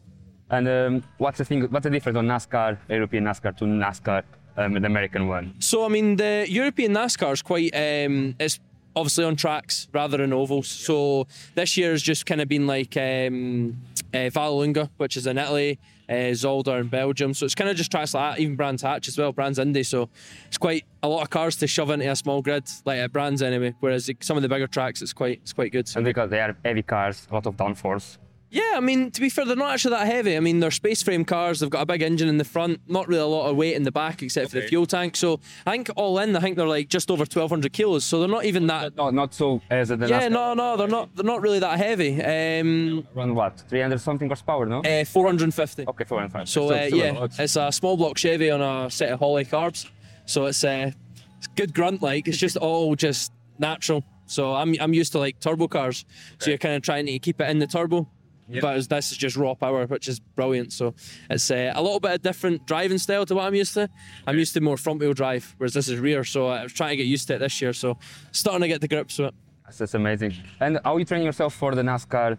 And 0.51 0.69
um, 0.69 1.03
what's 1.19 1.39
the 1.39 1.45
thing? 1.45 1.63
What's 1.63 1.85
the 1.85 1.91
difference 1.91 2.19
on 2.19 2.27
NASCAR, 2.27 2.79
European 2.89 3.25
NASCAR 3.25 3.57
to 3.57 3.65
NASCAR, 3.65 4.23
um, 4.57 4.75
the 4.75 4.87
American 4.87 5.29
one? 5.29 5.55
So 5.59 5.85
I 5.85 5.89
mean, 5.89 6.17
the 6.17 6.47
European 6.49 6.93
NASCAR 6.93 7.33
is 7.33 7.43
quite. 7.43 7.75
Um, 7.75 8.35
it's 8.39 8.61
obviously 8.97 9.25
on 9.25 9.37
tracks 9.37 9.89
rather 9.93 10.19
than 10.19 10.33
ovals. 10.33 10.69
So 10.69 11.27
this 11.55 11.77
year 11.77 11.91
has 11.91 12.03
just 12.03 12.27
kind 12.27 12.41
of 12.41 12.49
been 12.49 12.67
like 12.67 12.97
um, 12.97 13.77
uh, 14.13 14.31
Vallelunga, 14.31 14.91
which 14.97 15.17
is 15.17 15.27
in 15.27 15.39
Italy, 15.39 15.79
uh, 16.09 16.13
Zolder 16.33 16.81
in 16.81 16.89
Belgium. 16.89 17.35
So 17.35 17.45
it's 17.45 17.55
kind 17.55 17.71
of 17.71 17.77
just 17.77 17.91
tracks 17.91 18.15
like 18.15 18.37
that, 18.37 18.43
even 18.43 18.57
Brands 18.57 18.83
Hatch 18.83 19.09
as 19.09 19.19
well, 19.19 19.33
Brands 19.33 19.59
Indy. 19.59 19.83
So 19.83 20.09
it's 20.47 20.59
quite 20.59 20.85
a 21.03 21.09
lot 21.09 21.23
of 21.23 21.31
cars 21.31 21.57
to 21.57 21.67
shove 21.67 21.91
into 21.91 22.11
a 22.11 22.17
small 22.17 22.43
grid, 22.43 22.69
like 22.85 22.99
at 22.99 23.13
Brands 23.13 23.43
anyway. 23.43 23.75
Whereas 23.81 24.11
some 24.21 24.37
of 24.37 24.43
the 24.43 24.49
bigger 24.49 24.67
tracks, 24.67 25.03
it's 25.03 25.13
quite 25.13 25.41
it's 25.43 25.53
quite 25.53 25.73
good. 25.73 25.91
And 25.97 26.05
because 26.05 26.31
they 26.31 26.41
are 26.41 26.57
heavy 26.65 26.83
cars, 26.83 27.27
a 27.31 27.35
lot 27.35 27.47
of 27.47 27.57
downforce. 27.57 28.19
Yeah, 28.55 28.75
I 28.77 28.81
mean, 28.81 29.11
to 29.11 29.21
be 29.21 29.29
fair, 29.29 29.45
they're 29.45 29.57
not 29.57 29.75
actually 29.75 29.97
that 29.97 30.07
heavy. 30.07 30.37
I 30.37 30.41
mean, 30.41 30.61
they're 30.61 30.71
space 30.71 31.03
frame 31.03 31.25
cars. 31.25 31.59
They've 31.59 31.69
got 31.69 31.81
a 31.83 31.87
big 31.87 32.03
engine 32.03 32.29
in 32.29 32.39
the 32.39 32.45
front, 32.45 32.81
not 32.87 33.09
really 33.09 33.21
a 33.21 33.27
lot 33.27 33.51
of 33.51 33.57
weight 33.57 33.75
in 33.75 33.83
the 33.83 33.91
back 33.91 34.23
except 34.23 34.51
for 34.51 34.61
the 34.61 34.69
fuel 34.69 34.87
tank. 34.87 35.17
So 35.17 35.41
I 35.67 35.73
think 35.73 35.91
all 35.97 36.21
in, 36.21 36.37
I 36.37 36.41
think 36.41 36.57
they're 36.57 36.69
like 36.69 36.89
just 36.89 37.11
over 37.11 37.23
1,200 37.23 37.73
kilos. 37.73 38.05
So 38.05 38.21
they're 38.21 38.29
not 38.29 38.45
even 38.45 38.69
that. 38.69 38.95
No, 38.95 39.11
not 39.11 39.35
so 39.35 39.61
as 39.71 39.89
the 39.89 40.07
Yeah, 40.07 40.29
no, 40.29 40.55
no, 40.55 40.77
they're 40.77 40.87
not. 40.87 41.15
They're 41.17 41.25
not 41.25 41.43
really 41.43 41.59
that 41.59 41.79
heavy. 41.79 42.23
Um, 42.23 43.07
Run 43.13 43.35
what? 43.35 43.61
300 43.69 44.01
something 44.01 44.29
horsepower, 44.29 44.67
no? 44.67 44.83
Uh, 44.83 45.05
450. 45.05 45.87
Okay, 45.89 46.05
450. 46.05 46.49
So 46.49 46.73
uh, 46.73 46.89
yeah, 46.97 47.27
it's 47.37 47.57
a 47.57 47.73
small 47.73 47.97
block 47.97 48.17
Chevy 48.17 48.51
on 48.51 48.61
a 48.61 48.89
set 48.89 49.11
of 49.11 49.19
Holley 49.19 49.47
carbs. 49.47 49.91
So 50.27 50.47
it's, 50.47 50.63
uh, 50.63 50.93
it's 51.39 51.49
good 51.49 51.75
grunt 51.75 52.03
like. 52.03 52.29
It's 52.29 52.39
just 52.39 52.57
all 52.57 52.95
just 52.95 53.33
natural. 53.59 54.05
So 54.27 54.55
I'm 54.55 54.75
I'm 54.81 54.95
used 54.95 55.13
to 55.13 55.19
like 55.19 55.41
turbo 55.41 55.69
cars. 55.69 56.05
So 56.39 56.51
you're 56.51 56.59
kind 56.59 56.77
of 56.77 56.83
trying 56.83 57.07
to 57.07 57.19
keep 57.19 57.41
it 57.41 57.51
in 57.51 57.59
the 57.59 57.67
turbo. 57.67 58.09
Yep. 58.49 58.63
But 58.63 58.89
this 58.89 59.13
is 59.13 59.17
just 59.17 59.37
raw 59.37 59.55
power, 59.55 59.87
which 59.87 60.09
is 60.09 60.21
brilliant. 60.21 60.73
So 60.73 60.95
it's 61.31 61.51
uh, 61.51 61.73
a 61.75 61.83
little 61.83 62.01
bit 62.01 62.13
of 62.13 62.23
different 62.23 62.67
driving 62.67 62.99
style 62.99 63.25
to 63.27 63.35
what 63.35 63.47
I'm 63.47 63.55
used 63.55 63.75
to. 63.75 63.89
I'm 64.27 64.37
used 64.37 64.55
to 64.55 64.61
more 64.61 64.77
front 64.77 65.01
wheel 65.01 65.15
drive, 65.15 65.55
whereas 65.59 65.73
this 65.73 65.89
is 65.89 65.99
rear. 65.99 66.25
So 66.25 66.49
I 66.49 66.65
was 66.65 66.73
trying 66.73 66.91
to 66.91 66.97
get 66.97 67.07
used 67.07 67.27
to 67.29 67.37
it 67.37 67.39
this 67.39 67.61
year. 67.63 67.73
So 67.73 67.99
starting 68.33 68.61
to 68.63 68.69
get 68.69 68.81
the 68.81 68.89
grips 68.89 69.19
with 69.19 69.29
it. 69.29 69.35
That's 69.65 69.79
just 69.79 69.95
amazing. 69.95 70.35
And 70.61 70.79
how 70.85 70.97
are 70.97 70.99
you 70.99 71.05
training 71.05 71.27
yourself 71.27 71.55
for 71.55 71.75
the 71.75 71.83
NASCAR 71.83 72.37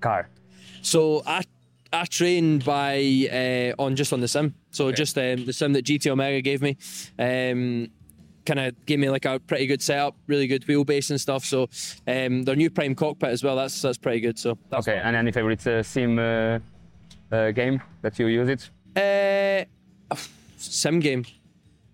car? 0.00 0.28
So 0.82 1.22
I 1.26 1.42
I 1.92 2.04
trained 2.04 2.64
by 2.64 2.98
uh, 3.32 3.82
on 3.82 3.96
just 3.96 4.12
on 4.12 4.20
the 4.20 4.28
sim. 4.28 4.54
So 4.70 4.86
okay. 4.88 4.96
just 4.96 5.18
um, 5.18 5.46
the 5.46 5.52
sim 5.52 5.72
that 5.72 5.84
GT 5.84 6.10
Omega 6.10 6.40
gave 6.40 6.62
me. 6.62 6.76
Um, 7.18 7.88
kind 8.48 8.58
of 8.58 8.86
gave 8.86 8.98
me 8.98 9.10
like 9.10 9.26
a 9.26 9.38
pretty 9.38 9.66
good 9.66 9.82
setup, 9.82 10.16
really 10.26 10.46
good 10.46 10.64
wheelbase 10.66 11.10
and 11.10 11.20
stuff. 11.20 11.44
So 11.44 11.68
um, 12.06 12.42
their 12.44 12.56
new 12.56 12.70
Prime 12.70 12.94
cockpit 12.94 13.30
as 13.30 13.44
well. 13.44 13.56
That's 13.56 13.80
that's 13.82 13.98
pretty 13.98 14.20
good. 14.20 14.38
So 14.38 14.58
okay. 14.72 15.00
And 15.04 15.14
any 15.14 15.30
favorite 15.30 15.64
uh, 15.66 15.82
sim 15.82 16.18
uh, 16.18 16.58
uh, 17.30 17.50
game 17.52 17.80
that 18.02 18.18
you 18.18 18.26
use 18.26 18.48
it? 18.48 18.70
Uh, 20.10 20.16
sim 20.56 21.00
game. 21.00 21.24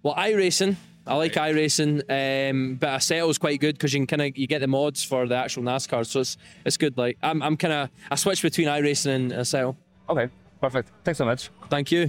Well, 0.02 0.14
iRacing. 0.14 0.76
I 1.06 1.16
like 1.16 1.36
right. 1.36 1.54
iRacing, 1.54 2.00
um, 2.08 2.76
but 2.76 3.10
is 3.10 3.38
quite 3.38 3.60
good 3.60 3.74
because 3.74 3.92
you 3.92 4.00
can 4.00 4.06
kind 4.06 4.22
of 4.22 4.38
you 4.38 4.46
get 4.46 4.60
the 4.60 4.66
mods 4.66 5.04
for 5.04 5.26
the 5.28 5.36
actual 5.36 5.62
NASCAR, 5.62 6.06
so 6.06 6.20
it's 6.20 6.38
it's 6.64 6.78
good. 6.78 6.96
Like 6.96 7.18
I'm 7.22 7.42
I'm 7.42 7.58
kind 7.58 7.74
of 7.74 7.90
I 8.10 8.14
switch 8.14 8.40
between 8.40 8.68
iRacing 8.68 9.14
and 9.14 9.32
Assetto. 9.32 9.76
Okay, 10.08 10.28
perfect. 10.62 10.90
Thanks 11.04 11.18
so 11.18 11.26
much. 11.26 11.50
Thank 11.68 11.92
you. 11.92 12.08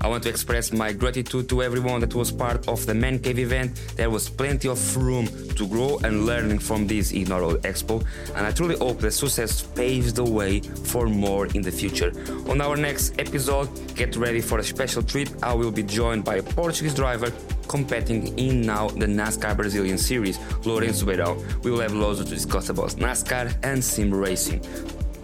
I 0.00 0.06
want 0.06 0.22
to 0.22 0.28
express 0.28 0.72
my 0.72 0.92
gratitude 0.92 1.48
to 1.48 1.62
everyone 1.62 2.00
that 2.00 2.14
was 2.14 2.30
part 2.30 2.68
of 2.68 2.86
the 2.86 2.94
Man 2.94 3.18
Cave 3.18 3.40
event. 3.40 3.74
There 3.96 4.10
was 4.10 4.28
plenty 4.28 4.68
of 4.68 4.96
room 4.96 5.26
to 5.56 5.66
grow 5.66 5.98
and 6.04 6.24
learning 6.24 6.60
from 6.60 6.86
this 6.86 7.12
All 7.12 7.56
Expo, 7.58 8.04
and 8.36 8.46
I 8.46 8.52
truly 8.52 8.76
hope 8.76 9.00
the 9.00 9.10
success 9.10 9.62
paves 9.62 10.12
the 10.12 10.24
way 10.24 10.60
for 10.60 11.06
more 11.08 11.46
in 11.46 11.62
the 11.62 11.72
future. 11.72 12.12
On 12.48 12.60
our 12.60 12.76
next 12.76 13.18
episode, 13.18 13.68
get 13.96 14.16
ready 14.16 14.40
for 14.40 14.60
a 14.60 14.64
special 14.64 15.02
treat. 15.02 15.30
I 15.42 15.52
will 15.52 15.72
be 15.72 15.82
joined 15.82 16.24
by 16.24 16.36
a 16.36 16.42
Portuguese 16.42 16.94
driver 16.94 17.32
competing 17.66 18.38
in 18.38 18.62
now 18.62 18.88
the 18.88 19.06
NASCAR 19.06 19.56
Brazilian 19.56 19.98
Series, 19.98 20.38
Lourenço 20.64 21.04
Beirão. 21.04 21.36
We 21.64 21.70
will 21.70 21.80
have 21.80 21.92
loads 21.92 22.20
to 22.20 22.24
discuss 22.24 22.70
about 22.70 22.90
NASCAR 22.92 23.52
and 23.64 23.82
sim 23.82 24.14
racing. 24.14 24.62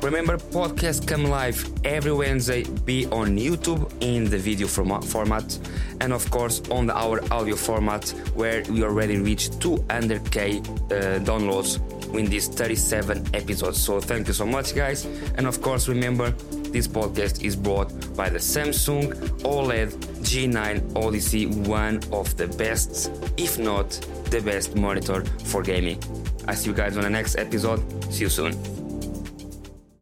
Remember, 0.05 0.37
podcasts 0.37 1.09
come 1.09 1.25
live 1.25 1.67
every 1.83 2.13
Wednesday, 2.13 2.63
be 2.85 3.07
on 3.07 3.39
YouTube 3.39 3.91
in 4.03 4.29
the 4.29 4.37
video 4.37 4.67
format, 4.67 5.59
and 6.03 6.13
of 6.13 6.31
course 6.31 6.61
on 6.71 6.91
our 6.91 7.23
audio 7.33 7.57
format, 7.57 8.11
where 8.35 8.63
we 8.69 8.85
already 8.85 9.17
reached 9.17 9.61
200k 9.61 10.61
uh, 10.61 11.25
downloads 11.25 11.81
in 12.15 12.27
these 12.27 12.49
37 12.49 13.31
episodes. 13.33 13.81
So 13.83 13.99
thank 13.99 14.27
you 14.29 14.35
so 14.35 14.45
much, 14.45 14.75
guys, 14.75 15.07
and 15.39 15.47
of 15.47 15.63
course 15.63 15.89
remember 15.89 16.33
this 16.71 16.87
podcast 16.87 17.43
is 17.43 17.57
brought 17.57 17.89
by 18.15 18.29
the 18.29 18.39
Samsung 18.39 19.15
OLED 19.41 19.89
G9 20.21 21.03
Odyssey, 21.03 21.47
one 21.47 22.03
of 22.13 22.37
the 22.37 22.49
best, 22.59 23.11
if 23.39 23.59
not 23.59 23.89
the 24.29 24.43
best 24.43 24.77
monitor 24.77 25.25
for 25.45 25.63
gaming. 25.63 25.99
I 26.47 26.53
see 26.53 26.69
you 26.69 26.77
guys 26.77 26.99
on 26.99 27.05
the 27.05 27.11
next 27.11 27.37
episode. 27.39 27.81
See 28.13 28.25
you 28.25 28.29
soon. 28.29 28.84